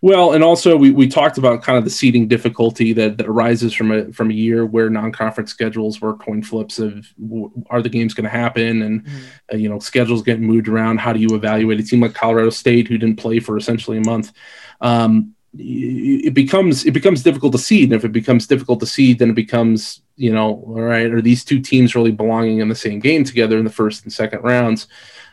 Well, 0.00 0.32
and 0.32 0.42
also 0.42 0.76
we, 0.76 0.90
we 0.90 1.06
talked 1.06 1.38
about 1.38 1.62
kind 1.62 1.78
of 1.78 1.84
the 1.84 1.90
seeding 1.90 2.26
difficulty 2.26 2.92
that, 2.94 3.18
that 3.18 3.28
arises 3.28 3.72
from 3.72 3.92
a 3.92 4.12
from 4.12 4.30
a 4.32 4.34
year 4.34 4.66
where 4.66 4.90
non-conference 4.90 5.50
schedules 5.52 6.00
were 6.00 6.14
coin 6.16 6.42
flips 6.42 6.80
of 6.80 7.06
w- 7.24 7.52
are 7.70 7.80
the 7.82 7.88
games 7.88 8.12
going 8.12 8.24
to 8.24 8.30
happen 8.30 8.82
and 8.82 9.04
Mhm. 9.04 9.10
uh, 9.52 9.56
you 9.58 9.68
know 9.68 9.78
schedules 9.78 10.22
getting 10.22 10.44
moved 10.44 10.66
around. 10.66 10.98
How 10.98 11.12
do 11.12 11.20
you 11.20 11.36
evaluate 11.36 11.78
a 11.78 11.84
team 11.84 12.00
like 12.00 12.14
Colorado 12.14 12.50
State 12.50 12.88
who 12.88 12.98
didn't 12.98 13.16
play 13.20 13.38
for 13.38 13.56
essentially 13.56 13.98
a 13.98 14.00
month? 14.00 14.32
Um, 14.80 15.12
y- 15.24 15.31
it 15.54 16.34
becomes 16.34 16.84
it 16.86 16.92
becomes 16.92 17.22
difficult 17.22 17.52
to 17.52 17.58
seed, 17.58 17.84
and 17.84 17.94
if 17.94 18.04
it 18.04 18.12
becomes 18.12 18.46
difficult 18.46 18.80
to 18.80 18.86
seed, 18.86 19.18
then 19.18 19.30
it 19.30 19.34
becomes 19.34 20.00
you 20.16 20.32
know 20.32 20.62
all 20.66 20.80
right 20.80 21.10
are 21.10 21.22
these 21.22 21.44
two 21.44 21.60
teams 21.60 21.94
really 21.94 22.12
belonging 22.12 22.58
in 22.58 22.68
the 22.68 22.74
same 22.74 23.00
game 23.00 23.24
together 23.24 23.58
in 23.58 23.64
the 23.64 23.70
first 23.70 24.04
and 24.04 24.12
second 24.12 24.42
rounds? 24.42 24.88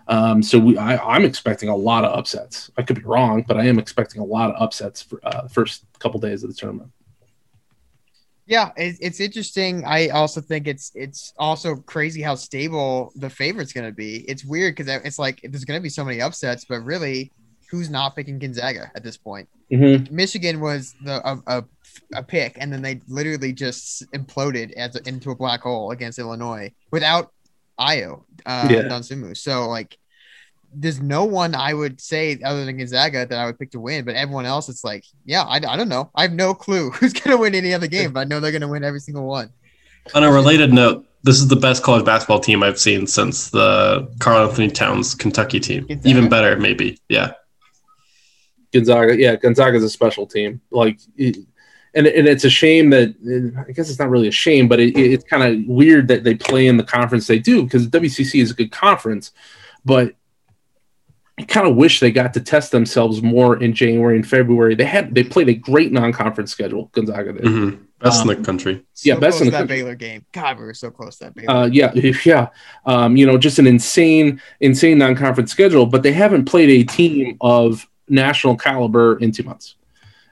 Um, 0.07 0.41
so 0.41 0.57
we, 0.57 0.77
I, 0.77 0.97
I'm 0.97 1.23
expecting 1.23 1.69
a 1.69 1.75
lot 1.75 2.03
of 2.03 2.17
upsets. 2.17 2.71
I 2.77 2.81
could 2.81 2.95
be 2.95 3.03
wrong, 3.03 3.45
but 3.47 3.57
I 3.57 3.65
am 3.65 3.77
expecting 3.77 4.21
a 4.21 4.25
lot 4.25 4.49
of 4.49 4.59
upsets 4.59 5.03
for 5.03 5.19
uh, 5.23 5.43
the 5.43 5.49
first 5.49 5.85
couple 5.99 6.19
days 6.19 6.43
of 6.43 6.49
the 6.49 6.55
tournament. 6.55 6.91
Yeah, 8.47 8.71
it, 8.75 8.97
it's 8.99 9.19
interesting. 9.19 9.85
I 9.85 10.07
also 10.09 10.41
think 10.41 10.67
it's 10.67 10.91
it's 10.95 11.33
also 11.37 11.75
crazy 11.75 12.23
how 12.23 12.33
stable 12.33 13.13
the 13.15 13.29
favorite's 13.29 13.71
going 13.71 13.85
to 13.85 13.95
be. 13.95 14.27
It's 14.27 14.43
weird 14.43 14.75
because 14.75 14.91
it's 15.05 15.19
like 15.19 15.41
there's 15.43 15.65
going 15.65 15.79
to 15.79 15.83
be 15.83 15.89
so 15.89 16.03
many 16.03 16.19
upsets, 16.19 16.65
but 16.65 16.79
really, 16.79 17.31
who's 17.69 17.89
not 17.89 18.15
picking 18.15 18.39
Gonzaga 18.39 18.91
at 18.95 19.03
this 19.03 19.17
point? 19.17 19.47
Mm-hmm. 19.71 20.13
Michigan 20.13 20.59
was 20.59 20.95
the 21.03 21.27
a, 21.27 21.41
a, 21.47 21.63
a 22.15 22.23
pick, 22.23 22.57
and 22.59 22.71
then 22.73 22.81
they 22.81 23.01
literally 23.07 23.53
just 23.53 24.09
imploded 24.11 24.71
as 24.73 24.95
into 24.95 25.31
a 25.31 25.35
black 25.35 25.61
hole 25.61 25.91
against 25.91 26.19
Illinois 26.19 26.71
without 26.91 27.31
Ayo 27.79 28.23
uh, 28.45 28.67
Yeah. 28.69 28.81
Dosunmu. 28.83 29.37
So 29.37 29.67
like, 29.67 29.97
there's 30.73 31.01
no 31.01 31.25
one 31.25 31.55
I 31.55 31.73
would 31.73 31.99
say 31.99 32.39
other 32.43 32.65
than 32.65 32.77
Gonzaga 32.77 33.25
that 33.25 33.37
I 33.37 33.45
would 33.45 33.57
pick 33.57 33.71
to 33.71 33.79
win, 33.79 34.05
but 34.05 34.15
everyone 34.15 34.45
else, 34.45 34.69
it's 34.69 34.83
like, 34.83 35.03
yeah, 35.25 35.43
I, 35.43 35.55
I 35.55 35.77
don't 35.77 35.89
know. 35.89 36.11
I 36.15 36.23
have 36.23 36.33
no 36.33 36.53
clue 36.53 36.89
who's 36.91 37.13
going 37.13 37.35
to 37.35 37.41
win 37.41 37.55
any 37.55 37.73
other 37.73 37.87
game, 37.87 38.13
but 38.13 38.21
I 38.21 38.23
know 38.25 38.39
they're 38.39 38.51
going 38.51 38.61
to 38.61 38.67
win 38.67 38.83
every 38.83 38.99
single 38.99 39.25
one. 39.25 39.51
On 40.13 40.23
a 40.23 40.31
related 40.31 40.73
note, 40.73 41.05
this 41.23 41.37
is 41.37 41.47
the 41.47 41.55
best 41.55 41.83
college 41.83 42.05
basketball 42.05 42.39
team 42.39 42.63
I've 42.63 42.79
seen 42.79 43.05
since 43.05 43.49
the 43.49 44.09
Karl-Anthony 44.19 44.69
Towns 44.69 45.13
Kentucky 45.13 45.59
team. 45.59 45.85
Gonzaga? 45.85 46.09
Even 46.09 46.29
better, 46.29 46.57
maybe. 46.57 46.99
Yeah. 47.09 47.33
Gonzaga, 48.73 49.17
yeah, 49.17 49.35
Gonzaga's 49.35 49.83
a 49.83 49.89
special 49.89 50.25
team. 50.25 50.61
Like, 50.71 50.99
and 51.17 52.05
and 52.05 52.27
it's 52.27 52.43
a 52.43 52.49
shame 52.49 52.89
that 52.91 53.15
I 53.67 53.71
guess 53.71 53.89
it's 53.89 53.99
not 53.99 54.09
really 54.09 54.27
a 54.27 54.31
shame, 54.31 54.67
but 54.67 54.79
it, 54.79 54.97
it's 54.97 55.23
kind 55.23 55.43
of 55.43 55.67
weird 55.67 56.07
that 56.09 56.23
they 56.23 56.35
play 56.35 56.67
in 56.67 56.77
the 56.77 56.83
conference 56.83 57.27
they 57.27 57.39
do 57.39 57.63
because 57.63 57.87
WCC 57.87 58.41
is 58.41 58.51
a 58.51 58.53
good 58.53 58.71
conference, 58.71 59.31
but 59.85 60.13
I 61.39 61.43
kind 61.43 61.67
of 61.67 61.75
wish 61.77 61.99
they 62.01 62.11
got 62.11 62.33
to 62.33 62.41
test 62.41 62.71
themselves 62.71 63.21
more 63.21 63.61
in 63.63 63.73
January 63.73 64.17
and 64.17 64.27
February. 64.27 64.75
They 64.75 64.83
had 64.85 65.15
they 65.15 65.23
played 65.23 65.47
a 65.49 65.53
great 65.53 65.91
non-conference 65.91 66.51
schedule. 66.51 66.89
Gonzaga 66.93 67.33
did. 67.33 67.45
hmm 67.45 67.69
Best 68.01 68.21
Um, 68.21 68.29
in 68.29 68.37
the 68.37 68.45
country. 68.45 68.81
So 68.93 69.09
Yeah, 69.09 69.19
best 69.19 69.39
close 69.39 69.41
in 69.41 69.45
to 69.47 69.51
the 69.51 69.51
that 69.51 69.57
country. 69.61 69.75
Baylor 69.77 69.95
game. 69.95 70.25
God, 70.31 70.57
we 70.57 70.63
were 70.63 70.73
so 70.73 70.89
close 70.89 71.17
to 71.17 71.25
that 71.25 71.35
Baylor. 71.35 71.51
Uh, 71.53 71.65
yeah, 71.65 71.91
yeah. 72.25 72.47
Um, 72.85 73.17
you 73.17 73.25
know, 73.25 73.37
just 73.37 73.59
an 73.59 73.67
insane, 73.67 74.41
insane 74.61 74.97
non-conference 74.99 75.51
schedule. 75.51 75.85
But 75.85 76.03
they 76.03 76.13
haven't 76.13 76.45
played 76.45 76.69
a 76.69 76.83
team 76.85 77.37
of 77.41 77.85
national 78.09 78.57
caliber 78.57 79.17
in 79.19 79.31
two 79.31 79.43
months, 79.43 79.75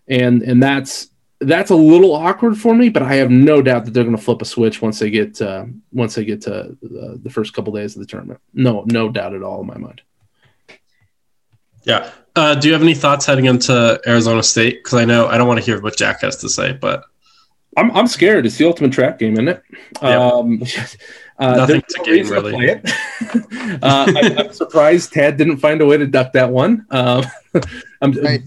and 0.08 0.42
and 0.42 0.62
that's 0.62 1.10
that's 1.40 1.70
a 1.70 1.76
little 1.76 2.14
awkward 2.16 2.58
for 2.58 2.74
me. 2.74 2.90
But 2.90 3.04
I 3.04 3.16
have 3.16 3.30
no 3.30 3.62
doubt 3.62 3.86
that 3.86 3.92
they're 3.92 4.04
going 4.04 4.16
to 4.16 4.22
flip 4.22 4.42
a 4.42 4.46
switch 4.46 4.82
once 4.82 5.00
they 5.00 5.10
get 5.10 5.42
uh, 5.42 5.66
once 5.92 6.16
they 6.16 6.26
get 6.26 6.42
to 6.42 6.78
the, 6.82 7.20
the 7.22 7.30
first 7.30 7.54
couple 7.54 7.74
days 7.74 7.96
of 7.96 8.02
the 8.02 8.08
tournament. 8.08 8.40
No, 8.54 8.84
no 8.88 9.10
doubt 9.10 9.34
at 9.34 9.44
all 9.44 9.62
in 9.62 9.68
my 9.68 9.78
mind. 9.78 10.02
Yeah. 11.84 12.12
Uh, 12.36 12.54
do 12.54 12.68
you 12.68 12.74
have 12.74 12.84
any 12.84 12.94
thoughts 12.94 13.26
heading 13.26 13.46
into 13.46 14.00
Arizona 14.06 14.44
State? 14.44 14.84
Because 14.84 14.96
I 14.96 15.06
know 15.06 15.28
I 15.28 15.38
don't 15.38 15.48
want 15.48 15.60
to 15.60 15.66
hear 15.66 15.82
what 15.82 15.98
Jack 15.98 16.22
has 16.22 16.38
to 16.38 16.50
say, 16.50 16.74
but 16.74 17.06
I'm 17.78 17.92
I'm 17.92 18.08
scared. 18.08 18.46
It's 18.46 18.58
the 18.58 18.66
ultimate 18.66 18.92
trap 18.92 19.20
game, 19.20 19.34
isn't 19.34 19.48
it? 19.48 19.62
Yep. 20.02 20.20
Um, 20.20 20.64
uh, 21.40 21.56
Nothing 21.56 21.82
to 21.82 21.96
no 22.00 22.04
gain, 22.04 22.14
reason 22.16 22.34
really. 22.36 22.52
play 22.52 22.66
it. 22.84 23.80
uh, 23.84 24.12
I, 24.16 24.36
I'm 24.40 24.54
surprised 24.54 25.14
Tad 25.14 25.38
didn't 25.38 25.58
find 25.58 25.80
a 25.82 25.86
way 25.86 25.98
to 25.98 26.08
duck 26.08 26.34
that 26.34 26.50
one. 26.50 26.86
Um, 26.90 27.24
I'm, 28.02 28.12
Right. 28.14 28.42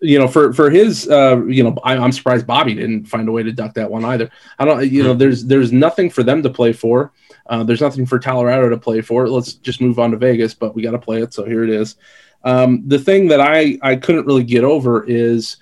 you 0.00 0.18
know, 0.18 0.26
for 0.28 0.52
for 0.54 0.70
his, 0.70 1.08
uh, 1.08 1.44
you 1.46 1.62
know, 1.62 1.76
I, 1.84 1.96
I'm 1.96 2.12
surprised 2.12 2.46
Bobby 2.46 2.74
didn't 2.74 3.04
find 3.06 3.28
a 3.28 3.32
way 3.32 3.42
to 3.42 3.52
duck 3.52 3.74
that 3.74 3.90
one 3.90 4.04
either. 4.04 4.30
I 4.58 4.64
don't, 4.64 4.90
you 4.90 5.02
Hmm. 5.02 5.08
know, 5.08 5.14
there's 5.14 5.44
there's 5.44 5.72
nothing 5.72 6.08
for 6.10 6.22
them 6.22 6.42
to 6.42 6.50
play 6.50 6.72
for. 6.72 7.12
Uh, 7.46 7.62
there's 7.62 7.82
nothing 7.82 8.06
for 8.06 8.18
Colorado 8.18 8.70
to 8.70 8.78
play 8.78 9.02
for. 9.02 9.28
Let's 9.28 9.52
just 9.54 9.82
move 9.82 9.98
on 9.98 10.10
to 10.12 10.16
Vegas, 10.16 10.54
but 10.54 10.74
we 10.74 10.82
got 10.82 10.92
to 10.92 10.98
play 10.98 11.20
it. 11.22 11.34
So 11.34 11.44
here 11.44 11.62
it 11.62 11.70
is. 11.70 11.96
Um, 12.42 12.82
the 12.86 12.98
thing 12.98 13.28
that 13.28 13.40
I 13.42 13.78
I 13.82 13.96
couldn't 13.96 14.26
really 14.26 14.44
get 14.44 14.64
over 14.64 15.04
is 15.04 15.58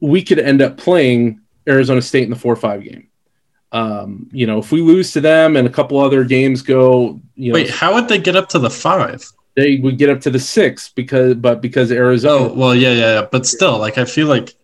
we 0.00 0.22
could 0.22 0.40
end 0.40 0.60
up 0.62 0.76
playing 0.76 1.40
Arizona 1.68 2.00
State 2.02 2.24
in 2.24 2.30
the 2.30 2.36
four 2.36 2.56
five 2.56 2.82
game. 2.84 3.08
Um, 3.72 4.28
you 4.32 4.46
know, 4.46 4.58
if 4.58 4.70
we 4.72 4.80
lose 4.80 5.12
to 5.12 5.20
them 5.20 5.56
and 5.56 5.66
a 5.66 5.70
couple 5.70 5.98
other 5.98 6.24
games 6.24 6.62
go, 6.62 7.20
you 7.34 7.52
know, 7.52 7.54
wait, 7.54 7.70
how 7.70 7.94
would 7.94 8.08
they 8.08 8.18
get 8.18 8.36
up 8.36 8.48
to 8.50 8.58
the 8.58 8.70
five? 8.70 9.24
they 9.56 9.76
would 9.76 9.96
get 9.96 10.10
up 10.10 10.20
to 10.20 10.30
the 10.30 10.38
six 10.38 10.90
because, 10.90 11.34
but 11.34 11.62
because 11.62 11.90
Arizona, 11.90 12.44
Oh, 12.44 12.52
well, 12.52 12.74
yeah, 12.74 12.92
yeah, 12.92 13.20
yeah. 13.20 13.26
But 13.32 13.46
still, 13.46 13.78
like, 13.78 13.96
I 13.96 14.04
feel 14.04 14.26
like 14.26 14.54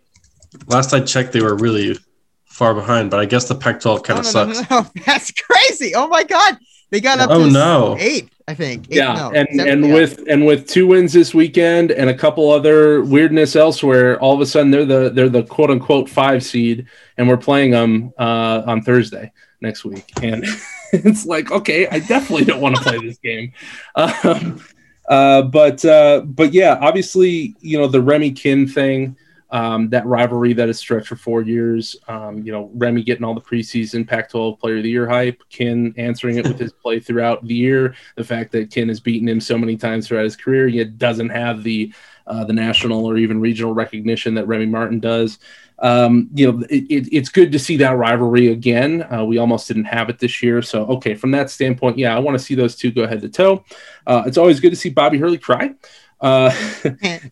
last 0.66 0.92
I 0.92 1.00
checked, 1.00 1.32
they 1.32 1.40
were 1.40 1.56
really 1.56 1.98
far 2.44 2.74
behind, 2.74 3.10
but 3.10 3.18
I 3.18 3.24
guess 3.24 3.48
the 3.48 3.54
Pac 3.54 3.80
12 3.80 4.02
kind 4.02 4.20
of 4.20 4.26
no, 4.34 4.46
no, 4.46 4.52
sucks. 4.52 4.70
no, 4.70 4.80
no. 4.80 4.90
That's 5.06 5.30
crazy. 5.32 5.94
Oh 5.94 6.08
my 6.08 6.24
God. 6.24 6.58
They 6.92 7.00
got 7.00 7.18
up 7.20 7.30
Oh, 7.30 7.46
to 7.46 7.50
no. 7.50 7.96
eight, 7.98 8.28
I 8.46 8.52
think. 8.52 8.86
Eight, 8.90 8.96
yeah, 8.96 9.14
no, 9.14 9.30
and 9.34 9.48
seven, 9.56 9.72
and 9.72 9.86
yeah. 9.86 9.94
with 9.94 10.24
and 10.28 10.44
with 10.44 10.68
two 10.68 10.86
wins 10.86 11.14
this 11.14 11.32
weekend 11.32 11.90
and 11.90 12.10
a 12.10 12.14
couple 12.14 12.50
other 12.50 13.02
weirdness 13.02 13.56
elsewhere, 13.56 14.20
all 14.20 14.34
of 14.34 14.42
a 14.42 14.46
sudden 14.46 14.70
they're 14.70 14.84
the 14.84 15.08
they're 15.08 15.30
the 15.30 15.42
quote 15.42 15.70
unquote 15.70 16.06
five 16.10 16.44
seed, 16.44 16.86
and 17.16 17.26
we're 17.26 17.38
playing 17.38 17.70
them 17.70 18.12
uh, 18.18 18.62
on 18.66 18.82
Thursday 18.82 19.32
next 19.62 19.86
week, 19.86 20.04
and 20.22 20.44
it's 20.92 21.24
like 21.24 21.50
okay, 21.50 21.88
I 21.88 21.98
definitely 21.98 22.44
don't 22.44 22.60
want 22.60 22.76
to 22.76 22.82
play 22.82 22.98
this 22.98 23.16
game. 23.18 23.52
Um, 23.96 24.60
uh, 25.08 25.42
but 25.42 25.82
uh, 25.86 26.20
but 26.26 26.52
yeah, 26.52 26.78
obviously 26.80 27.56
you 27.60 27.78
know 27.78 27.86
the 27.88 28.02
Remy 28.02 28.32
Kin 28.32 28.68
thing. 28.68 29.16
Um, 29.52 29.90
that 29.90 30.06
rivalry 30.06 30.54
that 30.54 30.68
has 30.68 30.78
stretched 30.78 31.08
for 31.08 31.16
four 31.16 31.42
years. 31.42 31.94
Um, 32.08 32.42
you 32.42 32.50
know, 32.52 32.70
Remy 32.72 33.02
getting 33.04 33.22
all 33.22 33.34
the 33.34 33.40
preseason 33.40 34.08
Pac-12 34.08 34.58
Player 34.58 34.78
of 34.78 34.82
the 34.82 34.88
Year 34.88 35.06
hype, 35.06 35.42
Ken 35.50 35.94
answering 35.98 36.38
it 36.38 36.48
with 36.48 36.58
his 36.58 36.72
play 36.72 36.98
throughout 37.00 37.46
the 37.46 37.54
year. 37.54 37.94
The 38.16 38.24
fact 38.24 38.50
that 38.52 38.70
Ken 38.70 38.88
has 38.88 38.98
beaten 38.98 39.28
him 39.28 39.40
so 39.40 39.58
many 39.58 39.76
times 39.76 40.08
throughout 40.08 40.24
his 40.24 40.36
career, 40.36 40.68
yet 40.68 40.96
doesn't 40.96 41.28
have 41.28 41.62
the 41.62 41.92
uh, 42.26 42.44
the 42.44 42.52
national 42.52 43.04
or 43.04 43.16
even 43.16 43.40
regional 43.40 43.74
recognition 43.74 44.34
that 44.34 44.46
Remy 44.46 44.66
Martin 44.66 45.00
does. 45.00 45.38
Um, 45.80 46.30
you 46.32 46.50
know, 46.50 46.64
it, 46.70 46.84
it, 46.88 47.08
it's 47.12 47.28
good 47.28 47.50
to 47.52 47.58
see 47.58 47.76
that 47.78 47.96
rivalry 47.96 48.52
again. 48.52 49.02
Uh, 49.12 49.24
we 49.24 49.38
almost 49.38 49.66
didn't 49.66 49.86
have 49.86 50.08
it 50.08 50.20
this 50.20 50.42
year, 50.42 50.62
so 50.62 50.86
okay. 50.86 51.14
From 51.14 51.32
that 51.32 51.50
standpoint, 51.50 51.98
yeah, 51.98 52.14
I 52.14 52.20
want 52.20 52.38
to 52.38 52.44
see 52.44 52.54
those 52.54 52.76
two 52.76 52.92
go 52.92 53.06
head 53.06 53.20
to 53.22 53.28
toe. 53.28 53.64
Uh, 54.06 54.22
it's 54.24 54.38
always 54.38 54.60
good 54.60 54.70
to 54.70 54.76
see 54.76 54.90
Bobby 54.90 55.18
Hurley 55.18 55.38
cry. 55.38 55.74
Uh, 56.22 56.50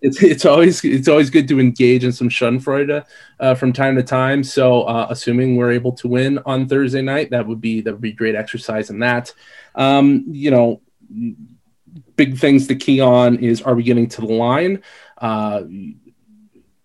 it's 0.02 0.22
it's 0.22 0.44
always 0.44 0.84
it's 0.84 1.08
always 1.08 1.30
good 1.30 1.46
to 1.48 1.60
engage 1.60 2.04
in 2.04 2.12
some 2.12 2.28
Schadenfreude 2.28 3.06
uh, 3.38 3.54
from 3.54 3.72
time 3.72 3.96
to 3.96 4.02
time. 4.02 4.42
So, 4.42 4.82
uh, 4.82 5.06
assuming 5.08 5.56
we're 5.56 5.70
able 5.70 5.92
to 5.92 6.08
win 6.08 6.40
on 6.44 6.68
Thursday 6.68 7.00
night, 7.00 7.30
that 7.30 7.46
would 7.46 7.60
be 7.60 7.80
that 7.82 7.92
would 7.92 8.00
be 8.00 8.12
great 8.12 8.34
exercise 8.34 8.90
in 8.90 8.98
that. 8.98 9.32
Um, 9.76 10.24
you 10.28 10.50
know, 10.50 10.80
big 12.16 12.36
things 12.36 12.66
to 12.66 12.74
key 12.74 13.00
on 13.00 13.38
is 13.38 13.62
are 13.62 13.74
we 13.74 13.84
getting 13.84 14.08
to 14.08 14.20
the 14.20 14.32
line? 14.32 14.82
Uh, 15.16 15.62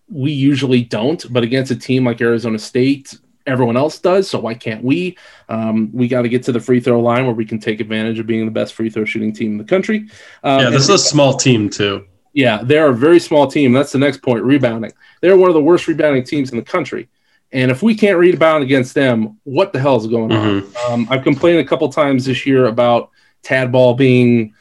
we 0.08 0.30
usually 0.30 0.82
don't, 0.82 1.30
but 1.32 1.42
against 1.42 1.72
a 1.72 1.76
team 1.76 2.04
like 2.04 2.20
Arizona 2.20 2.60
State, 2.60 3.18
everyone 3.46 3.76
else 3.76 3.98
does. 3.98 4.28
So 4.28 4.38
why 4.40 4.54
can't 4.54 4.82
we? 4.84 5.16
Um, 5.48 5.90
we 5.92 6.08
got 6.08 6.22
to 6.22 6.28
get 6.28 6.42
to 6.44 6.52
the 6.52 6.60
free 6.60 6.80
throw 6.80 7.00
line 7.00 7.26
where 7.26 7.34
we 7.34 7.44
can 7.44 7.58
take 7.58 7.80
advantage 7.80 8.18
of 8.18 8.26
being 8.26 8.44
the 8.44 8.50
best 8.50 8.74
free 8.74 8.90
throw 8.90 9.04
shooting 9.04 9.32
team 9.32 9.52
in 9.52 9.58
the 9.58 9.64
country. 9.64 10.08
Um, 10.42 10.60
Yeah, 10.60 10.70
this 10.70 10.82
is 10.82 10.88
a 10.90 10.98
small 10.98 11.34
team, 11.34 11.70
too. 11.70 12.06
yeah, 12.32 12.60
they're 12.62 12.88
a 12.88 12.94
very 12.94 13.20
small 13.20 13.46
team. 13.46 13.72
That's 13.72 13.92
the 13.92 13.98
next 13.98 14.22
point. 14.22 14.42
Rebounding. 14.42 14.92
They're 15.20 15.36
one 15.36 15.48
of 15.50 15.54
the 15.54 15.62
worst 15.62 15.86
rebounding 15.88 16.24
teams 16.24 16.50
in 16.50 16.56
the 16.58 16.64
country. 16.64 17.08
And 17.52 17.70
if 17.70 17.82
we 17.82 17.94
can't 17.94 18.18
rebound 18.18 18.64
against 18.64 18.94
them, 18.94 19.38
what 19.44 19.72
the 19.72 19.78
hell 19.78 19.96
is 19.96 20.06
going 20.08 20.32
on? 20.32 20.64
Um, 20.88 21.06
I've 21.08 21.22
complained 21.22 21.60
a 21.60 21.64
couple 21.64 21.88
times 21.90 22.24
this 22.24 22.44
year 22.44 22.66
about 22.66 23.10
Tad 23.42 23.70
Ball 23.70 23.94
being 23.94 24.52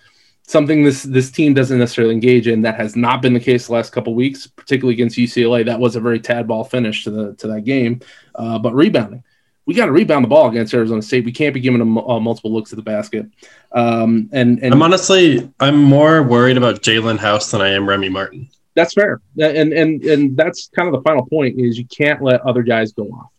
something 0.47 0.83
this 0.83 1.03
this 1.03 1.31
team 1.31 1.53
doesn't 1.53 1.79
necessarily 1.79 2.13
engage 2.13 2.47
in. 2.47 2.61
That 2.61 2.75
has 2.75 2.95
not 2.95 3.21
been 3.21 3.33
the 3.33 3.39
case 3.39 3.67
the 3.67 3.73
last 3.73 3.91
couple 3.91 4.13
weeks, 4.15 4.47
particularly 4.47 4.93
against 4.93 5.17
UCLA. 5.17 5.65
That 5.65 5.79
was 5.79 5.95
a 5.95 5.99
very 5.99 6.19
Tad 6.19 6.47
Ball 6.47 6.63
finish 6.63 7.03
to 7.05 7.11
the 7.11 7.33
to 7.35 7.47
that 7.47 7.61
game. 7.61 8.01
Uh, 8.35 8.59
but 8.59 8.73
rebounding, 8.73 9.23
we 9.65 9.73
got 9.73 9.87
to 9.87 9.91
rebound 9.91 10.23
the 10.23 10.29
ball 10.29 10.49
against 10.49 10.73
Arizona 10.73 11.01
State. 11.01 11.25
We 11.25 11.31
can't 11.31 11.53
be 11.53 11.59
giving 11.59 11.79
them 11.79 11.97
uh, 11.97 12.19
multiple 12.19 12.53
looks 12.53 12.71
at 12.71 12.77
the 12.77 12.83
basket. 12.83 13.25
Um, 13.71 14.29
and 14.31 14.59
and 14.61 14.73
I'm 14.73 14.81
honestly, 14.81 15.51
I'm 15.59 15.81
more 15.81 16.23
worried 16.23 16.57
about 16.57 16.81
Jalen 16.81 17.17
House 17.17 17.51
than 17.51 17.61
I 17.61 17.69
am 17.69 17.87
Remy 17.87 18.09
Martin. 18.09 18.49
That's 18.75 18.93
fair, 18.93 19.21
and 19.39 19.71
and 19.71 20.03
and 20.03 20.35
that's 20.37 20.69
kind 20.75 20.87
of 20.87 20.93
the 20.93 21.01
final 21.01 21.25
point 21.25 21.59
is 21.59 21.77
you 21.77 21.85
can't 21.85 22.21
let 22.21 22.41
other 22.41 22.61
guys 22.61 22.91
go 22.91 23.03
off. 23.05 23.29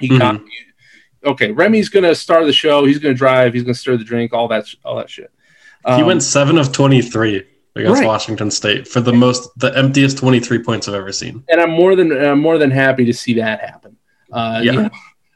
You 0.00 0.10
Mhm. 0.10 0.18
got 0.18 0.40
okay. 1.24 1.52
Remy's 1.52 1.88
going 1.88 2.04
to 2.04 2.14
start 2.14 2.44
the 2.44 2.52
show. 2.52 2.84
He's 2.84 2.98
going 2.98 3.14
to 3.14 3.18
drive. 3.18 3.54
He's 3.54 3.62
going 3.62 3.74
to 3.74 3.78
stir 3.80 3.96
the 3.96 4.04
drink. 4.04 4.32
All 4.32 4.48
that 4.48 4.66
all 4.84 4.96
that 4.96 5.08
shit. 5.10 5.30
He 5.96 6.02
Um, 6.02 6.06
went 6.06 6.22
seven 6.22 6.58
of 6.58 6.72
23 6.72 7.42
against 7.76 8.00
Right. 8.00 8.06
Washington 8.06 8.50
State 8.50 8.86
for 8.88 9.00
the 9.00 9.12
most, 9.12 9.48
the 9.58 9.76
emptiest 9.76 10.18
23 10.18 10.58
points 10.62 10.88
I've 10.88 10.94
ever 10.94 11.12
seen. 11.12 11.42
and 11.50 11.60
I'm 11.60 11.70
more 11.70 11.94
than 11.96 12.12
I'm 12.12 12.40
more 12.40 12.58
than 12.58 12.70
happy 12.70 13.04
to 13.04 13.12
see 13.12 13.34
that 13.34 13.60
happen. 13.60 13.96
Uh, 14.32 14.60
Yeah. 14.62 14.72
you 14.72 14.82
know, 14.82 14.90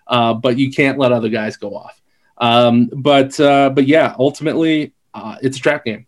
uh, 0.09 0.35
but 0.35 0.59
you 0.59 0.71
can't 0.73 0.99
let 0.99 1.13
other 1.13 1.29
guys 1.29 1.57
go 1.57 1.75
off. 1.77 2.01
Um, 2.39 2.91
but 2.95 3.39
uh, 3.41 3.71
but 3.71 3.87
yeah, 3.87 4.15
ultimately, 4.19 4.93
uh, 5.15 5.37
it's 5.43 5.57
a 5.59 5.61
trap 5.61 5.85
game. 5.85 6.07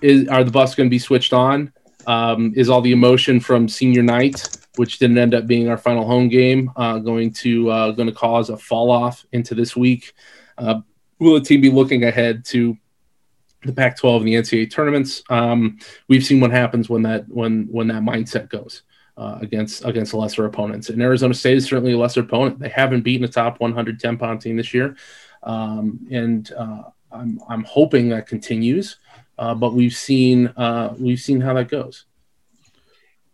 Is 0.00 0.28
are 0.28 0.44
the 0.44 0.50
Buffs 0.50 0.74
going 0.74 0.88
to 0.88 0.90
be 0.90 0.98
switched 0.98 1.32
on? 1.32 1.72
Um, 2.06 2.52
is 2.56 2.68
all 2.68 2.80
the 2.80 2.92
emotion 2.92 3.38
from 3.40 3.68
senior 3.68 4.02
night, 4.02 4.48
which 4.76 4.98
didn't 4.98 5.18
end 5.18 5.34
up 5.34 5.46
being 5.46 5.68
our 5.68 5.76
final 5.78 6.04
home 6.06 6.28
game, 6.28 6.70
uh, 6.76 6.98
going 6.98 7.32
to 7.34 7.70
uh, 7.70 7.90
going 7.92 8.08
to 8.08 8.14
cause 8.14 8.48
a 8.50 8.56
fall 8.56 8.90
off 8.90 9.24
into 9.32 9.54
this 9.54 9.76
week? 9.76 10.12
Uh, 10.58 10.80
will 11.18 11.34
the 11.34 11.40
team 11.40 11.60
be 11.60 11.70
looking 11.70 12.04
ahead 12.04 12.44
to 12.46 12.76
the 13.64 13.72
Pac-12 13.72 14.18
and 14.18 14.28
the 14.28 14.34
NCAA 14.34 14.70
tournaments? 14.70 15.22
Um, 15.30 15.78
we've 16.08 16.24
seen 16.24 16.40
what 16.40 16.50
happens 16.50 16.88
when 16.88 17.02
that 17.02 17.28
when 17.28 17.68
when 17.70 17.88
that 17.88 18.02
mindset 18.02 18.48
goes 18.48 18.82
uh, 19.16 19.38
against 19.40 19.84
against 19.84 20.14
lesser 20.14 20.44
opponents. 20.46 20.88
And 20.88 21.00
Arizona 21.02 21.34
State 21.34 21.56
is 21.56 21.64
certainly 21.64 21.92
a 21.92 21.98
lesser 21.98 22.20
opponent. 22.20 22.58
They 22.58 22.68
haven't 22.68 23.02
beaten 23.02 23.24
a 23.24 23.28
top 23.28 23.60
110 23.60 24.18
pound 24.18 24.40
team 24.40 24.56
this 24.56 24.72
year, 24.72 24.96
um, 25.42 26.06
and 26.10 26.50
uh, 26.52 26.82
I'm 27.10 27.40
I'm 27.48 27.64
hoping 27.64 28.08
that 28.10 28.26
continues. 28.26 28.98
Uh, 29.38 29.54
but 29.54 29.74
we've 29.74 29.94
seen 29.94 30.48
uh, 30.48 30.94
we've 30.98 31.20
seen 31.20 31.40
how 31.40 31.54
that 31.54 31.68
goes. 31.68 32.04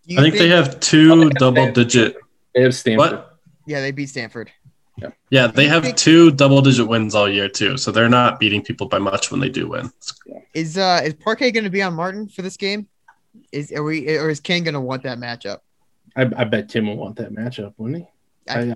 You 0.05 0.19
I 0.19 0.23
think 0.23 0.37
they 0.37 0.49
have 0.49 0.81
two 0.81 1.09
they 1.09 1.25
have 1.25 1.35
double 1.35 1.73
digit. 1.73 2.17
They 2.55 2.63
have 2.63 2.75
Stanford. 2.75 3.13
What? 3.13 3.39
Yeah, 3.67 3.83
they 3.83 3.91
beat 3.91 4.09
Stanford. 4.09 4.51
Yeah, 5.01 5.11
yeah, 5.31 5.47
they 5.47 5.67
have 5.69 5.95
two 5.95 6.31
double-digit 6.33 6.87
wins 6.89 7.15
all 7.15 7.29
year 7.29 7.49
too, 7.49 7.77
so 7.77 7.93
they're 7.93 8.09
not 8.09 8.41
beating 8.41 8.63
people 8.63 8.89
by 8.89 8.99
much 8.99 9.31
when 9.31 9.41
they 9.41 9.49
do 9.49 9.69
win. 9.69 9.93
Is 10.55 10.77
uh 10.77 11.01
is 11.05 11.15
Parquet 11.15 11.53
going 11.53 11.65
to 11.65 11.71
be 11.71 11.83
on 11.83 11.95
Martin 11.95 12.29
for 12.29 12.43
this 12.43 12.57
game? 12.57 12.89
Is 13.53 13.71
are 13.73 13.83
we 13.85 14.17
or 14.19 14.29
is 14.31 14.41
King 14.41 14.65
going 14.65 14.75
to 14.75 14.81
want 14.81 15.03
that 15.05 15.19
matchup? 15.19 15.59
I, 16.17 16.23
I 16.37 16.45
bet 16.45 16.69
Tim 16.69 16.87
will 16.89 16.97
want 16.97 17.17
that 17.17 17.33
matchup, 17.33 17.75
wouldn't 17.77 18.03
he? 18.03 18.53
I- 18.53 18.71
uh, 18.71 18.75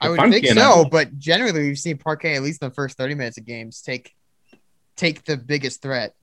I 0.00 0.08
would 0.08 0.20
I'm 0.20 0.30
think 0.30 0.46
Ken, 0.46 0.54
so, 0.56 0.84
I- 0.84 0.88
but 0.88 1.18
generally 1.18 1.64
we've 1.64 1.78
seen 1.78 1.98
Parquet 1.98 2.36
at 2.36 2.42
least 2.42 2.62
in 2.62 2.68
the 2.68 2.74
first 2.74 2.96
thirty 2.96 3.14
minutes 3.14 3.36
of 3.36 3.44
games 3.44 3.82
take 3.82 4.14
take 4.96 5.24
the 5.24 5.36
biggest 5.36 5.82
threat. 5.82 6.14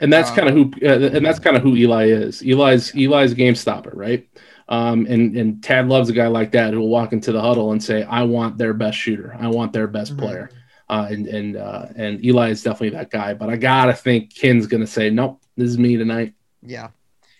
and 0.00 0.12
that's 0.12 0.30
Um, 0.30 0.36
kind 0.36 0.48
of 0.48 0.54
who 0.54 0.72
uh, 0.88 1.16
and 1.16 1.26
that's 1.26 1.40
kind 1.40 1.56
of 1.56 1.62
who 1.62 1.74
Eli 1.76 2.06
is. 2.06 2.42
Eli's 2.42 2.94
Eli's 2.94 3.32
a 3.32 3.34
game 3.34 3.54
stopper, 3.56 3.90
right? 3.94 4.26
Um, 4.68 5.06
and 5.06 5.36
and 5.36 5.62
Tad 5.62 5.88
loves 5.88 6.08
a 6.08 6.12
guy 6.12 6.26
like 6.28 6.52
that 6.52 6.72
who 6.72 6.80
will 6.80 6.88
walk 6.88 7.12
into 7.12 7.32
the 7.32 7.40
huddle 7.40 7.72
and 7.72 7.82
say, 7.82 8.02
"I 8.02 8.22
want 8.22 8.56
their 8.58 8.72
best 8.72 8.96
shooter. 8.98 9.36
I 9.38 9.48
want 9.48 9.72
their 9.72 9.86
best 9.86 10.16
Mhm. 10.16 10.18
player." 10.20 10.50
Uh, 10.88 11.06
and 11.10 11.26
and 11.26 11.56
uh, 11.56 11.86
and 11.96 12.24
Eli 12.24 12.50
is 12.50 12.62
definitely 12.62 12.90
that 12.90 13.10
guy. 13.10 13.34
But 13.34 13.50
I 13.50 13.56
gotta 13.56 13.92
think 13.92 14.34
Ken's 14.34 14.66
gonna 14.66 14.86
say, 14.86 15.10
"Nope, 15.10 15.40
this 15.56 15.68
is 15.68 15.78
me 15.78 15.96
tonight." 15.96 16.32
Yeah. 16.62 16.88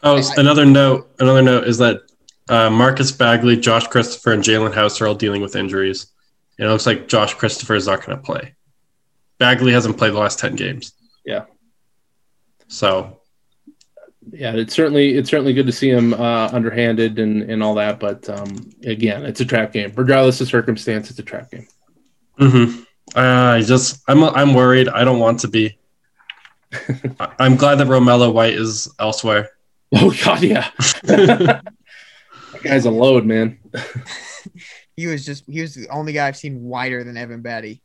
Oh, 0.03 0.17
I- 0.19 0.23
another 0.41 0.67
note. 0.67 1.11
Another 1.19 1.41
note 1.43 1.65
is 1.67 1.79
that 1.79 2.01
uh, 2.51 2.69
Marcus 2.69 3.11
Bagley, 3.11 3.57
Josh 3.57 3.87
Christopher, 3.87 4.33
and 4.33 4.43
Jalen 4.43 4.75
House 4.75 5.01
are 5.01 5.07
all 5.07 5.15
dealing 5.15 5.41
with 5.41 5.57
injuries. 5.57 6.09
And 6.59 6.69
it 6.69 6.71
looks 6.71 6.87
like 6.87 7.09
Josh 7.09 7.33
Christopher 7.35 7.75
is 7.75 7.87
not 7.87 8.05
going 8.05 8.17
to 8.19 8.23
play. 8.23 8.55
Bagley 9.39 9.73
hasn't 9.73 9.97
played 9.97 10.13
the 10.13 10.19
last 10.19 10.39
ten 10.39 10.55
games. 10.57 10.93
Yeah. 11.25 11.45
So 12.69 13.21
Yeah, 14.35 14.55
it's 14.55 14.75
certainly 14.75 15.15
it's 15.15 15.31
certainly 15.31 15.53
good 15.53 15.67
to 15.67 15.73
see 15.73 15.89
him 15.91 16.13
uh, 16.15 16.49
underhanded 16.53 17.19
and 17.19 17.43
and 17.43 17.63
all 17.63 17.75
that. 17.77 18.01
But 18.01 18.29
um, 18.29 18.71
again, 18.85 19.25
it's 19.25 19.41
a 19.41 19.45
trap 19.45 19.73
game. 19.73 19.93
Regardless 19.95 20.41
of 20.41 20.49
circumstance, 20.49 21.09
it's 21.11 21.19
a 21.19 21.23
trap 21.23 21.51
game. 21.51 21.69
Mm-hmm. 22.41 22.83
I 23.17 23.63
just 23.63 24.03
I'm 24.09 24.25
I'm 24.25 24.55
worried. 24.55 24.89
I 24.89 25.05
don't 25.05 25.21
want 25.21 25.41
to 25.41 25.49
be. 25.49 25.79
I- 27.21 27.33
I'm 27.39 27.57
glad 27.57 27.77
that 27.77 27.87
Romello 27.87 28.33
White 28.33 28.55
is 28.55 28.93
elsewhere. 28.99 29.51
Oh 29.95 30.13
God, 30.25 30.43
yeah, 30.43 30.71
that 31.05 31.63
guy's 32.63 32.87
a 32.87 32.91
load, 32.91 33.25
man. 33.25 33.59
He 34.97 35.09
was 35.09 35.25
just 35.25 35.43
he 35.49 35.61
was 35.61 35.75
the 35.75 35.89
only 35.89 36.13
guy 36.13 36.29
I've 36.29 36.37
seen 36.37 36.63
wider 36.63 37.03
than 37.03 37.17
Evan 37.17 37.43
Battey. 37.43 37.81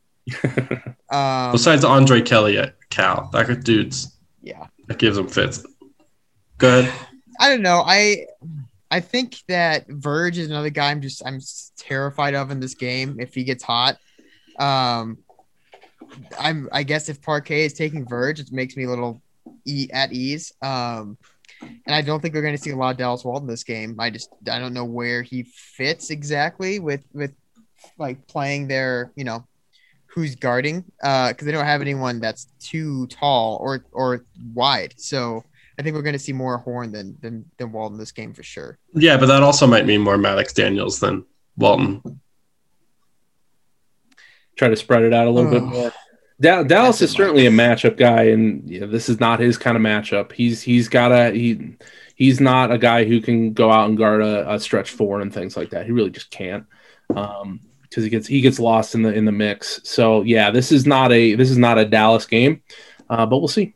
Um, 1.10 1.50
Besides 1.50 1.84
Andre 1.84 2.22
Kelly 2.22 2.56
at 2.56 2.76
Cal, 2.90 3.28
that 3.32 3.64
dude's 3.64 4.16
yeah. 4.42 4.68
that 4.86 4.98
gives 4.98 5.18
him 5.18 5.26
fits. 5.26 5.64
Go 6.60 6.80
ahead. 6.80 6.92
I 7.40 7.48
don't 7.48 7.62
know. 7.62 7.82
I 7.84 8.26
I 8.90 9.00
think 9.00 9.38
that 9.48 9.86
Verge 9.88 10.36
is 10.36 10.50
another 10.50 10.68
guy 10.68 10.90
I'm 10.90 11.00
just 11.00 11.26
I'm 11.26 11.40
terrified 11.78 12.34
of 12.34 12.50
in 12.50 12.60
this 12.60 12.74
game 12.74 13.18
if 13.18 13.34
he 13.34 13.44
gets 13.44 13.64
hot. 13.64 13.96
Um 14.58 15.18
I'm 16.38 16.68
I 16.70 16.82
guess 16.82 17.08
if 17.08 17.22
Parquet 17.22 17.64
is 17.64 17.72
taking 17.72 18.06
Verge, 18.06 18.40
it 18.40 18.52
makes 18.52 18.76
me 18.76 18.84
a 18.84 18.90
little 18.90 19.22
e- 19.64 19.88
at 19.90 20.12
ease. 20.12 20.52
Um 20.60 21.16
and 21.62 21.94
I 21.94 22.02
don't 22.02 22.20
think 22.20 22.34
we're 22.34 22.42
going 22.42 22.56
to 22.56 22.62
see 22.62 22.70
a 22.70 22.76
lot 22.76 22.90
of 22.90 22.96
Dallas 22.96 23.24
Walton 23.24 23.44
in 23.44 23.50
this 23.52 23.64
game. 23.64 23.96
I 23.98 24.10
just 24.10 24.30
I 24.50 24.58
don't 24.58 24.74
know 24.74 24.84
where 24.84 25.22
he 25.22 25.44
fits 25.44 26.10
exactly 26.10 26.78
with 26.78 27.04
with 27.14 27.32
like 27.98 28.26
playing 28.26 28.68
their, 28.68 29.12
you 29.16 29.24
know, 29.24 29.46
who's 30.06 30.34
guarding 30.34 30.84
uh 31.02 31.32
cuz 31.32 31.46
they 31.46 31.52
don't 31.52 31.64
have 31.64 31.80
anyone 31.80 32.20
that's 32.20 32.48
too 32.60 33.06
tall 33.06 33.56
or 33.62 33.86
or 33.92 34.26
wide. 34.52 34.92
So 34.98 35.44
I 35.80 35.82
think 35.82 35.96
we're 35.96 36.02
going 36.02 36.12
to 36.12 36.18
see 36.18 36.34
more 36.34 36.58
Horne 36.58 36.92
than 36.92 37.16
than 37.22 37.46
than 37.56 37.72
Walton 37.72 37.96
this 37.96 38.12
game 38.12 38.34
for 38.34 38.42
sure. 38.42 38.78
Yeah, 38.94 39.16
but 39.16 39.26
that 39.26 39.42
also 39.42 39.66
might 39.66 39.86
mean 39.86 40.02
more 40.02 40.18
Maddox 40.18 40.52
Daniels 40.52 41.00
than 41.00 41.24
Walton. 41.56 42.02
Try 44.56 44.68
to 44.68 44.76
spread 44.76 45.04
it 45.04 45.14
out 45.14 45.26
a 45.26 45.30
little 45.30 45.50
bit 45.50 45.62
Oh. 45.62 45.66
more. 45.66 45.92
Da- 46.38 46.64
Dallas 46.64 47.00
is 47.00 47.10
certainly 47.10 47.46
a 47.46 47.50
matchup 47.50 47.96
guy, 47.96 48.24
and 48.24 48.68
yeah, 48.68 48.84
this 48.84 49.08
is 49.08 49.20
not 49.20 49.40
his 49.40 49.56
kind 49.56 49.74
of 49.74 49.82
matchup. 49.82 50.32
He's 50.32 50.60
he's 50.60 50.86
got 50.88 51.12
a 51.12 51.30
he 51.32 51.76
he's 52.14 52.40
not 52.40 52.70
a 52.70 52.76
guy 52.76 53.04
who 53.04 53.22
can 53.22 53.54
go 53.54 53.70
out 53.72 53.88
and 53.88 53.96
guard 53.96 54.20
a, 54.20 54.52
a 54.52 54.60
stretch 54.60 54.90
four 54.90 55.22
and 55.22 55.32
things 55.32 55.56
like 55.56 55.70
that. 55.70 55.86
He 55.86 55.92
really 55.92 56.10
just 56.10 56.30
can't. 56.30 56.66
Um, 57.16 57.60
because 57.82 58.04
he 58.04 58.10
gets 58.10 58.26
he 58.26 58.40
gets 58.42 58.58
lost 58.60 58.94
in 58.94 59.02
the 59.02 59.12
in 59.14 59.24
the 59.24 59.32
mix. 59.32 59.80
So 59.84 60.22
yeah, 60.24 60.50
this 60.50 60.72
is 60.72 60.84
not 60.86 61.10
a 61.10 61.34
this 61.36 61.50
is 61.50 61.58
not 61.58 61.78
a 61.78 61.86
Dallas 61.86 62.26
game, 62.26 62.62
uh, 63.08 63.24
but 63.24 63.38
we'll 63.38 63.48
see. 63.48 63.74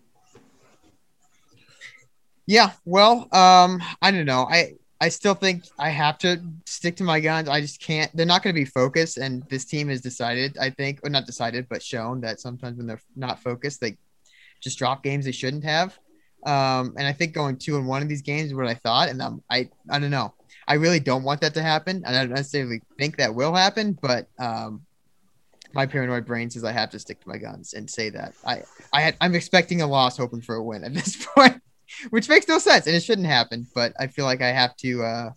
Yeah, 2.47 2.73
well, 2.85 3.29
um, 3.33 3.83
I 4.03 4.11
don't 4.11 4.27
know. 4.27 4.47
I 4.51 4.75
I 5.01 5.09
still 5.09 5.35
think 5.35 5.65
I 5.79 5.91
have 5.91 6.19
to 6.19 6.43
stick 6.67 6.97
to 6.97 7.05
my 7.05 7.21
guns. 7.21 7.49
I 7.49 7.61
just 7.61 7.81
can't. 7.81 8.15
They're 8.15 8.27
not 8.27 8.43
going 8.43 8.55
to 8.55 8.61
be 8.61 8.65
focused, 8.67 9.19
and 9.19 9.43
this 9.49 9.65
team 9.65 9.89
has 9.89 10.01
decided. 10.01 10.57
I 10.59 10.71
think, 10.71 11.01
or 11.05 11.11
not 11.11 11.27
decided, 11.27 11.67
but 11.69 11.83
shown 11.83 12.21
that 12.21 12.41
sometimes 12.41 12.77
when 12.77 12.87
they're 12.87 13.01
not 13.17 13.43
focused, 13.43 13.81
they 13.81 13.97
just 14.61 14.79
drop 14.79 15.03
games 15.03 15.25
they 15.25 15.33
shouldn't 15.33 15.65
have. 15.65 15.99
Um, 16.45 16.95
and 16.99 17.07
I 17.07 17.13
think 17.13 17.33
going 17.33 17.57
two 17.57 17.77
and 17.77 17.87
one 17.87 18.03
in 18.03 18.09
these 18.09 18.23
games 18.23 18.49
is 18.49 18.55
what 18.55 18.67
I 18.67 18.75
thought, 18.75 19.09
and 19.09 19.23
I'm, 19.23 19.43
I 19.51 19.71
I 19.91 19.99
don't 19.99 20.11
know. 20.11 20.35
I 20.69 20.75
really 20.75 21.01
don't 21.01 21.25
want 21.25 21.41
that 21.43 21.55
to 21.55 21.63
happen, 21.63 22.05
I 22.07 22.13
don't 22.13 22.31
necessarily 22.31 22.81
think 22.99 23.17
that 23.17 23.35
will 23.35 23.55
happen. 23.55 23.99
But 24.01 24.29
um, 24.39 24.83
my 25.75 25.87
paranoid 25.87 26.25
brain 26.25 26.51
says 26.51 26.65
I 26.65 26.73
have 26.73 26.91
to 26.91 26.99
stick 26.99 27.21
to 27.21 27.29
my 27.29 27.39
guns 27.39 27.75
and 27.75 27.89
say 27.89 28.11
that 28.11 28.35
I 28.45 28.63
I 28.93 29.01
had, 29.01 29.17
I'm 29.21 29.35
expecting 29.35 29.81
a 29.81 29.87
loss, 29.87 30.17
hoping 30.19 30.43
for 30.43 30.55
a 30.55 30.63
win 30.63 30.85
at 30.85 30.95
this 30.95 31.27
point 31.35 31.61
which 32.11 32.29
makes 32.29 32.49
no 32.49 32.59
sense 32.59 32.87
and 32.87 32.95
it 32.95 33.03
shouldn't 33.03 33.27
happen 33.27 33.67
but 33.75 33.93
i 33.99 34.07
feel 34.07 34.25
like 34.25 34.43
i 34.43 34.49
have 34.49 34.77
to 34.77 35.03
uh 35.03 35.31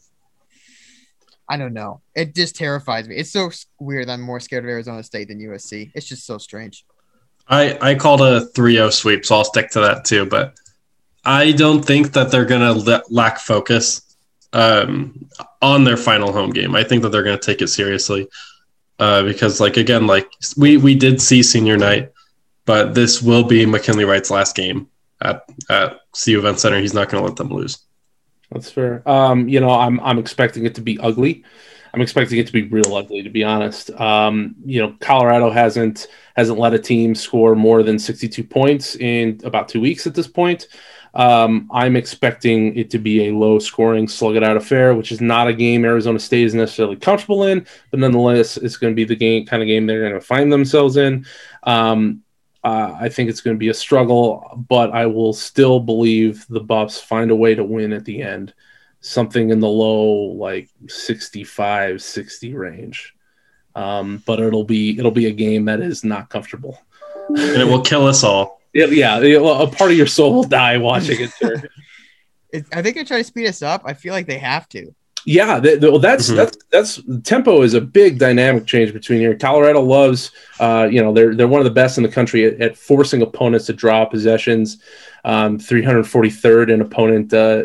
i 1.49 1.57
don't 1.57 1.73
know 1.73 2.01
it 2.15 2.35
just 2.35 2.55
terrifies 2.55 3.07
me 3.07 3.15
it's 3.15 3.31
so 3.31 3.49
weird 3.79 4.09
i'm 4.09 4.21
more 4.21 4.39
scared 4.39 4.63
of 4.63 4.69
arizona 4.69 5.03
state 5.03 5.27
than 5.27 5.39
usc 5.39 5.91
it's 5.93 6.07
just 6.07 6.25
so 6.25 6.37
strange 6.37 6.85
I, 7.49 7.77
I 7.81 7.95
called 7.95 8.21
a 8.21 8.41
3-0 8.47 8.91
sweep, 8.91 9.25
so 9.25 9.35
I'll 9.35 9.43
stick 9.43 9.69
to 9.71 9.79
that 9.81 10.05
too. 10.05 10.25
But 10.25 10.55
I 11.23 11.51
don't 11.51 11.83
think 11.83 12.13
that 12.13 12.31
they're 12.31 12.45
going 12.45 12.61
to 12.61 13.03
lack 13.09 13.39
focus 13.39 14.01
um, 14.53 15.27
on 15.61 15.83
their 15.83 15.97
final 15.97 16.31
home 16.31 16.51
game. 16.51 16.75
I 16.75 16.83
think 16.83 17.03
that 17.03 17.09
they're 17.09 17.23
going 17.23 17.37
to 17.37 17.45
take 17.45 17.61
it 17.61 17.67
seriously 17.67 18.27
uh, 18.99 19.23
because, 19.23 19.59
like 19.59 19.77
again, 19.77 20.07
like 20.07 20.29
we 20.57 20.77
we 20.77 20.95
did 20.95 21.21
see 21.21 21.41
senior 21.43 21.77
night, 21.77 22.11
but 22.65 22.95
this 22.95 23.21
will 23.21 23.43
be 23.43 23.65
McKinley 23.65 24.05
Wright's 24.05 24.31
last 24.31 24.55
game 24.55 24.89
at 25.21 25.43
at 25.69 25.99
CU 26.13 26.39
Event 26.39 26.59
Center. 26.59 26.79
He's 26.79 26.93
not 26.93 27.09
going 27.09 27.21
to 27.21 27.27
let 27.27 27.37
them 27.37 27.49
lose. 27.49 27.79
That's 28.51 28.71
fair. 28.71 29.07
Um, 29.09 29.49
you 29.49 29.59
know, 29.59 29.71
I'm 29.71 29.99
I'm 29.99 30.19
expecting 30.19 30.65
it 30.65 30.75
to 30.75 30.81
be 30.81 30.99
ugly. 30.99 31.43
I'm 31.93 32.01
expecting 32.01 32.37
it 32.37 32.47
to 32.47 32.53
be 32.53 32.63
real 32.63 32.95
ugly, 32.95 33.23
to 33.23 33.29
be 33.29 33.43
honest. 33.43 33.89
Um, 33.91 34.55
you 34.65 34.81
know, 34.81 34.95
Colorado 34.99 35.49
hasn't 35.49 36.07
hasn't 36.35 36.59
let 36.59 36.73
a 36.73 36.79
team 36.79 37.15
score 37.15 37.55
more 37.55 37.83
than 37.83 37.97
62 37.97 38.43
points 38.43 38.95
in 38.95 39.39
about 39.43 39.67
two 39.67 39.81
weeks 39.81 40.05
at 40.05 40.13
this 40.13 40.27
point. 40.27 40.67
Um, 41.13 41.67
I'm 41.71 41.95
expecting 41.95 42.75
it 42.77 42.91
to 42.91 42.99
be 42.99 43.27
a 43.27 43.33
low 43.33 43.57
scoring, 43.57 44.07
slug 44.07 44.35
it 44.35 44.43
out 44.43 44.57
affair, 44.57 44.93
which 44.93 45.11
is 45.11 45.19
not 45.19 45.47
a 45.47 45.53
game 45.53 45.83
Arizona 45.83 46.19
State 46.19 46.45
is 46.45 46.53
necessarily 46.53 46.95
comfortable 46.95 47.45
in, 47.45 47.65
but 47.89 47.99
nonetheless, 47.99 48.57
it's 48.57 48.77
going 48.77 48.93
to 48.93 48.95
be 48.95 49.03
the 49.03 49.15
game 49.15 49.45
kind 49.45 49.63
of 49.63 49.67
game 49.67 49.87
they're 49.87 50.01
going 50.01 50.13
to 50.13 50.21
find 50.21 50.53
themselves 50.53 50.97
in. 50.97 51.25
Um, 51.63 52.21
uh, 52.67 52.97
I 52.99 53.07
think 53.07 53.29
it's 53.29 53.39
going 53.39 53.55
to 53.55 53.59
be 53.59 53.69
a 53.69 53.73
struggle, 53.73 54.65
but 54.67 54.91
I 54.91 55.05
will 55.05 55.31
still 55.31 55.79
believe 55.79 56.45
the 56.49 56.59
Buffs 56.59 56.99
find 56.99 57.31
a 57.31 57.35
way 57.35 57.55
to 57.55 57.63
win 57.63 57.93
at 57.93 58.03
the 58.03 58.21
end. 58.21 58.53
Something 58.99 59.51
in 59.51 59.61
the 59.61 59.69
low, 59.69 60.33
like 60.33 60.69
65, 60.87 62.01
60 62.01 62.53
range. 62.55 63.13
Um, 63.73 64.21
but 64.25 64.41
it'll 64.41 64.65
be 64.65 64.97
it'll 64.99 65.11
be 65.11 65.27
a 65.27 65.31
game 65.31 65.63
that 65.65 65.79
is 65.79 66.03
not 66.03 66.29
comfortable. 66.29 66.77
And 67.29 67.61
it 67.61 67.65
will 67.65 67.81
kill 67.81 68.05
us 68.05 68.23
all. 68.23 68.57
Yeah, 68.73 68.87
yeah, 68.87 69.19
it- 69.21 69.41
a 69.41 69.67
part 69.75 69.91
of 69.91 69.97
your 69.97 70.05
soul 70.05 70.33
will 70.33 70.43
die 70.43 70.77
watching 70.77 71.21
it. 71.21 71.31
Sir. 71.31 71.63
it, 72.51 72.65
i 72.71 72.81
think 72.81 72.95
they're 72.95 73.05
trying 73.05 73.21
to 73.21 73.27
speed 73.27 73.47
us 73.47 73.61
up 73.61 73.81
i 73.85 73.93
feel 73.93 74.13
like 74.13 74.27
they 74.27 74.37
have 74.37 74.67
to 74.69 74.93
Yeah, 75.25 75.59
well, 75.81 75.99
that's 75.99 76.29
Mhm. 76.29 76.35
that's 76.35 76.57
that's 76.71 77.01
tempo 77.23 77.61
is 77.61 77.73
a 77.73 77.81
big 77.81 78.17
dynamic 78.17 78.65
change 78.65 78.93
between 78.93 79.19
here. 79.19 79.35
Colorado 79.35 79.81
loves, 79.81 80.31
uh, 80.59 80.87
you 80.89 81.01
know, 81.01 81.13
they're 81.13 81.35
they're 81.35 81.47
one 81.47 81.59
of 81.59 81.65
the 81.65 81.71
best 81.71 81.97
in 81.97 82.03
the 82.03 82.09
country 82.09 82.45
at, 82.45 82.61
at 82.61 82.77
forcing 82.77 83.21
opponents 83.21 83.65
to 83.65 83.73
draw 83.73 84.05
possessions, 84.05 84.77
um, 85.25 85.57
343rd 85.59 86.69
in 86.69 86.81
opponent 86.81 87.33
uh, 87.33 87.63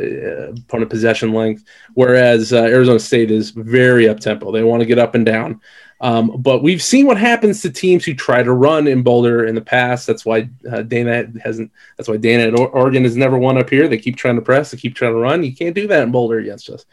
opponent 0.67 0.91
possession 0.91 1.33
length, 1.33 1.65
whereas 1.95 2.53
uh, 2.53 2.63
Arizona 2.63 2.99
State 2.99 3.31
is 3.31 3.51
very 3.51 4.09
up 4.09 4.19
tempo. 4.19 4.51
They 4.51 4.65
want 4.65 4.81
to 4.81 4.87
get 4.87 4.99
up 4.99 5.15
and 5.15 5.25
down. 5.25 5.61
Um, 6.01 6.35
but 6.39 6.65
we've 6.65 6.83
seen 6.83 7.07
what 7.07 7.17
happens 7.17 7.63
to 7.63 7.71
teams 7.71 8.05
who 8.05 8.13
try 8.13 8.43
to 8.43 8.53
run 8.53 8.89
in 8.89 9.03
Boulder 9.03 9.47
in 9.47 9.55
the 9.55 9.61
past. 9.61 10.05
That's 10.09 10.27
why 10.27 10.49
uh, 10.69 10.83
Dana 10.83 11.29
hasn't. 11.45 11.71
That's 11.97 12.09
why 12.09 12.17
Dana 12.17 12.49
at 12.49 12.59
Or- 12.59 12.71
Oregon 12.71 13.05
has 13.05 13.17
never 13.17 13.39
won 13.39 13.57
up 13.57 13.71
here. 13.71 13.87
They 13.87 13.99
keep 13.99 14.17
trying 14.17 14.35
to 14.35 14.43
press. 14.43 14.73
They 14.73 14.79
keep 14.79 14.97
trying 14.97 15.13
to 15.13 15.19
run. 15.19 15.45
You 15.45 15.55
can't 15.55 15.77
do 15.77 15.87
that 15.87 16.03
in 16.03 16.11
Boulder 16.11 16.39
against 16.41 16.69
us 16.71 16.87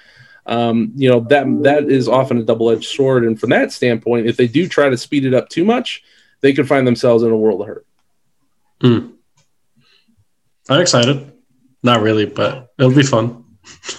um, 0.49 0.91
you 0.95 1.09
know 1.09 1.21
that 1.29 1.45
that 1.63 1.83
is 1.89 2.07
often 2.07 2.37
a 2.37 2.43
double-edged 2.43 2.89
sword 2.89 3.23
and 3.23 3.39
from 3.39 3.51
that 3.51 3.71
standpoint 3.71 4.27
if 4.27 4.35
they 4.35 4.47
do 4.47 4.67
try 4.67 4.89
to 4.89 4.97
speed 4.97 5.23
it 5.25 5.33
up 5.33 5.47
too 5.49 5.63
much 5.63 6.03
they 6.41 6.51
could 6.53 6.67
find 6.67 6.85
themselves 6.85 7.23
in 7.23 7.31
a 7.31 7.37
world 7.37 7.61
of 7.61 7.67
hurt 7.67 7.85
I'm 10.69 10.81
excited. 10.81 11.31
Not 11.81 12.01
really, 12.01 12.25
but 12.25 12.71
it'll 12.77 12.93
be 12.93 13.03
fun. 13.03 13.43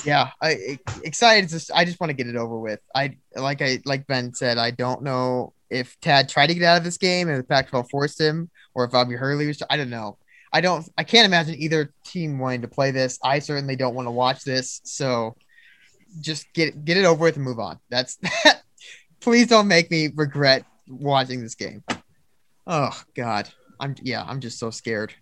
yeah, 0.05 0.31
I 0.41 0.49
I- 0.49 0.79
excited. 1.03 1.51
To, 1.51 1.77
I 1.77 1.85
just 1.85 2.01
want 2.01 2.11
to 2.11 2.15
get 2.15 2.29
it 2.29 2.37
over 2.37 2.59
with. 2.59 2.81
I 2.95 3.17
like 3.35 3.61
I 3.61 3.81
like 3.85 4.07
Ben 4.07 4.33
said. 4.35 4.59
I 4.59 4.71
don't 4.71 5.03
know 5.03 5.53
if 5.69 5.99
Tad 6.01 6.29
tried 6.29 6.49
to 6.49 6.55
get 6.55 6.63
out 6.65 6.79
of 6.79 6.85
this 6.85 6.99
game 6.99 7.29
and 7.29 7.39
the 7.39 7.45
Pac-12 7.45 7.91
forced 7.91 8.21
him, 8.21 8.51
or 8.75 8.85
if 8.85 8.93
Bobby 8.93 9.15
Hurley 9.17 9.47
was. 9.47 9.63
I 9.69 9.77
don't 9.77 9.91
know. 9.91 10.19
I 10.53 10.61
don't. 10.61 10.89
I 10.97 11.05
can't 11.05 11.27
imagine 11.27 11.57
either 11.57 11.93
team 12.05 12.39
wanting 12.39 12.63
to 12.63 12.69
play 12.69 12.91
this. 12.91 13.19
I 13.25 13.39
certainly 13.39 13.77
don't 13.77 13.95
want 13.95 14.07
to 14.07 14.13
watch 14.13 14.45
this. 14.45 14.81
So 14.85 15.37
just 16.21 16.53
get 16.53 16.85
get 16.85 16.97
it 16.97 17.05
over 17.05 17.25
with 17.25 17.37
and 17.37 17.45
move 17.45 17.59
on. 17.59 17.79
That's 17.89 18.17
that. 18.17 18.63
Please 19.21 19.49
don't 19.49 19.69
make 19.69 19.91
me 19.91 20.09
regret 20.15 20.65
watching 20.89 21.43
this 21.43 21.55
game. 21.55 21.85
Oh 22.67 22.99
God, 23.15 23.49
I'm 23.79 23.95
yeah. 24.03 24.25
I'm 24.27 24.41
just 24.41 24.59
so 24.59 24.71
scared. 24.71 25.13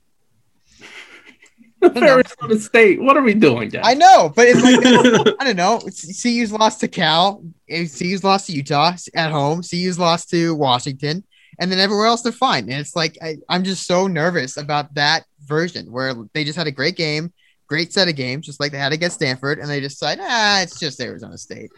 Arizona 1.96 2.59
State. 2.59 3.01
What 3.01 3.16
are 3.16 3.22
we 3.22 3.35
doing, 3.35 3.68
guys? 3.68 3.83
I 3.85 3.94
know, 3.94 4.33
but 4.35 4.46
it's 4.48 4.62
like 4.62 5.37
I 5.40 5.44
don't 5.44 5.57
know. 5.57 5.81
CU's 5.81 6.53
lost 6.53 6.81
to 6.81 6.88
Cal. 6.88 7.42
CU's 7.68 8.24
lost 8.24 8.46
to 8.46 8.53
Utah 8.53 8.94
at 9.14 9.31
home. 9.31 9.62
CU's 9.62 9.98
lost 9.98 10.31
to 10.31 10.55
Washington, 10.55 11.24
and 11.61 11.70
then 11.70 11.79
everywhere 11.79 12.07
else 12.07 12.22
they're 12.22 12.33
fine. 12.33 12.64
And 12.64 12.81
it's 12.81 12.96
like 12.96 13.16
I, 13.22 13.37
I'm 13.48 13.64
just 13.64 13.87
so 13.87 14.07
nervous 14.07 14.57
about 14.57 14.94
that 14.94 15.24
version 15.44 15.90
where 15.92 16.14
they 16.35 16.44
just 16.44 16.59
had 16.59 16.66
a 16.66 16.72
great 16.72 16.96
game, 16.96 17.33
great 17.68 17.92
set 17.92 18.09
of 18.09 18.16
games, 18.16 18.46
just 18.46 18.59
like 18.61 18.72
they 18.72 18.78
had 18.78 18.92
against 18.92 19.16
Stanford, 19.16 19.59
and 19.61 19.68
they 19.68 19.78
decide, 19.81 20.18
ah, 20.20 20.61
it's 20.62 20.81
just 20.81 21.00
Arizona 21.00 21.38
State. 21.38 21.70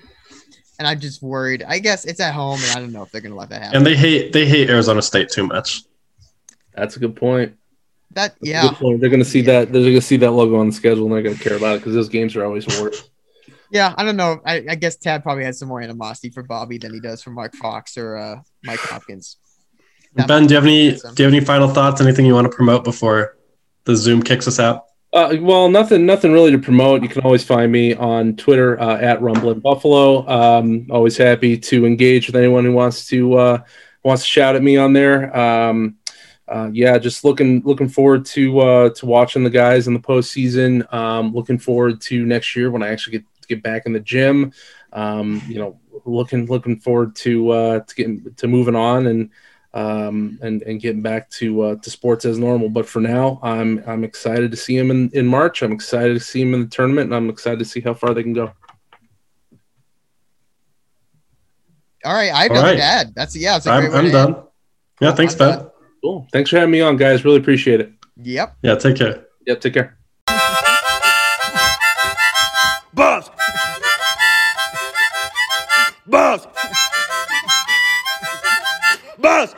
And 0.79 0.89
I'm 0.89 0.99
just 0.99 1.23
worried. 1.23 1.63
I 1.69 1.79
guess 1.79 2.07
it's 2.07 2.21
at 2.21 2.33
home, 2.33 2.59
and 2.63 2.71
I 2.71 2.81
don't 2.81 2.93
know 2.93 3.03
if 3.03 3.11
they're 3.11 3.21
gonna 3.21 3.35
let 3.35 3.51
that 3.51 3.61
happen. 3.63 3.77
and 3.77 3.87
they 3.87 3.95
hate 3.97 4.33
they 4.33 4.47
hate 4.47 4.71
Arizona 4.71 5.03
State 5.03 5.29
too 5.29 5.47
much. 5.47 5.83
That's 6.75 6.97
a 6.97 7.01
good 7.01 7.17
point. 7.17 7.55
that 8.13 8.35
That's 8.37 8.37
yeah, 8.41 8.71
point. 8.73 9.01
They're 9.01 9.11
going 9.11 9.23
to 9.23 9.29
see 9.29 9.43
that. 9.43 9.73
They're 9.73 9.83
going 9.83 9.95
to 9.95 10.01
see 10.01 10.17
that 10.19 10.31
logo 10.31 10.57
on 10.57 10.69
the 10.69 10.73
schedule, 10.73 11.05
and 11.05 11.13
they're 11.13 11.23
going 11.23 11.37
to 11.37 11.43
care 11.43 11.57
about 11.57 11.75
it 11.77 11.79
because 11.81 11.95
those 11.95 12.09
games 12.09 12.35
are 12.37 12.45
always 12.45 12.67
worse. 12.81 13.11
yeah. 13.71 13.93
I 13.99 14.05
don't 14.05 14.17
know. 14.17 14.41
I, 14.47 14.65
I 14.71 14.75
guess 14.77 14.97
Tad 14.97 15.23
probably 15.23 15.45
has 15.45 15.59
some 15.59 15.69
more 15.69 15.83
animosity 15.83 16.31
for 16.31 16.43
Bobby 16.43 16.79
than 16.79 16.95
he 16.95 17.01
does 17.01 17.23
for 17.23 17.31
Mark 17.31 17.55
Fox 17.57 17.99
or 17.99 18.17
uh, 18.17 18.37
Mike 18.65 18.79
Hopkins. 18.81 19.37
That 20.15 20.29
ben, 20.29 20.47
do 20.47 20.55
you 20.55 20.57
have 20.57 20.65
any 20.65 20.95
Awesome. 20.95 21.15
do 21.15 21.23
you 21.23 21.27
have 21.27 21.35
any 21.35 21.45
final 21.45 21.69
thoughts? 21.69 22.01
Anything 22.01 22.25
you 22.25 22.35
want 22.35 22.51
to 22.51 22.57
promote 22.57 22.85
before 22.85 23.37
the 23.85 23.95
Zoom 23.95 24.23
kicks 24.23 24.49
us 24.49 24.59
out? 24.59 24.85
Uh, 25.13 25.37
well, 25.41 25.69
nothing, 25.69 26.07
nothing 26.07 26.33
really 26.33 26.53
to 26.53 26.59
promote. 26.59 27.03
You 27.03 27.09
can 27.09 27.23
always 27.23 27.43
find 27.43 27.73
me 27.73 27.95
on 27.95 28.37
Twitter 28.37 28.81
uh, 28.81 28.97
at 28.99 29.21
RumblinBuffalo. 29.21 30.29
Um, 30.29 30.87
always 30.89 31.17
happy 31.17 31.59
to 31.59 31.85
engage 31.85 32.29
with 32.29 32.37
anyone 32.37 32.65
who 32.65 32.73
wants 32.73 33.09
to 33.09 33.35
uh, 33.35 33.63
wants 34.05 34.23
to 34.23 34.29
shout 34.29 34.55
at 34.55 34.63
me 34.63 34.77
on 34.77 34.93
there. 34.93 35.37
Um, 35.37 35.97
uh, 36.47 36.71
yeah, 36.73 36.97
just 36.99 37.25
looking 37.25 37.61
looking 37.65 37.89
forward 37.89 38.25
to 38.27 38.61
uh, 38.61 38.91
to 38.91 39.07
watching 39.07 39.43
the 39.43 39.51
guys 39.51 39.89
in 39.89 39.95
the 39.95 40.01
postseason. 40.01 40.93
Um, 40.95 41.33
looking 41.35 41.59
forward 41.59 42.01
to 42.03 42.25
next 42.25 42.55
year 42.55 42.71
when 42.71 42.83
I 42.83 42.89
actually 42.89 43.19
get 43.19 43.25
get 43.49 43.63
back 43.65 43.87
in 43.87 43.93
the 43.93 44.01
gym. 44.01 44.53
Um, 44.93 45.43
you 45.49 45.59
know, 45.59 45.81
looking 46.05 46.47
looking 46.47 46.79
forward 46.79 47.17
to 47.17 47.51
uh, 47.51 47.81
to 47.81 47.95
getting 47.97 48.33
to 48.35 48.47
moving 48.47 48.77
on 48.77 49.09
and 49.09 49.31
um, 49.73 50.39
and 50.43 50.63
and 50.63 50.81
getting 50.81 51.03
back 51.03 51.31
to 51.31 51.61
uh, 51.63 51.77
to 51.77 51.91
sports 51.91 52.25
as 52.25 52.39
normal. 52.39 52.69
But 52.69 52.87
for 52.87 53.01
now, 53.01 53.39
I'm 53.43 53.83
I'm 53.87 54.05
excited 54.05 54.51
to 54.51 54.57
see 54.57 54.77
him 54.77 54.91
in, 54.91 55.11
in 55.11 55.27
March. 55.27 55.63
I'm 55.63 55.73
excited 55.73 56.15
to 56.15 56.21
see 56.21 56.43
him 56.43 56.55
in 56.55 56.63
the 56.63 56.69
tournament, 56.69 57.07
and 57.07 57.15
I'm 57.15 57.29
excited 57.31 57.59
to 57.61 57.65
see 57.65 57.81
how 57.81 57.95
far 57.95 58.15
they 58.15 58.23
can 58.23 58.33
go. 58.33 58.53
All 62.05 62.15
right, 62.15 62.33
I 62.33 62.43
have 62.45 62.51
All 62.51 62.57
nothing 62.57 62.71
right. 62.71 62.77
to 62.77 62.83
add. 62.83 63.15
That's 63.15 63.37
yeah. 63.37 63.53
That's 63.55 63.67
a 63.67 63.71
great 63.71 63.85
I'm, 63.87 63.93
way 63.93 63.99
I'm 63.99 64.11
done. 64.11 64.35
end. 64.35 64.45
Yeah, 65.01 65.13
thanks, 65.13 65.35
I'm 65.35 65.59
Ben. 65.59 65.71
Cool. 66.03 66.27
Thanks 66.33 66.51
for 66.51 66.57
having 66.57 66.73
me 66.73 66.81
on, 66.81 66.97
guys. 66.97 67.25
Really 67.25 67.39
appreciate 67.39 67.81
it. 67.81 67.93
Yep. 68.17 68.57
Yeah, 68.63 68.75
take 68.77 68.97
care. 68.97 69.27
Yep. 69.47 69.61
take 69.61 69.75
care. 69.75 69.99
Boss. 72.95 73.31
Boss. 76.07 76.47
Boss. 79.19 79.55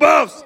Boss. 0.00 0.39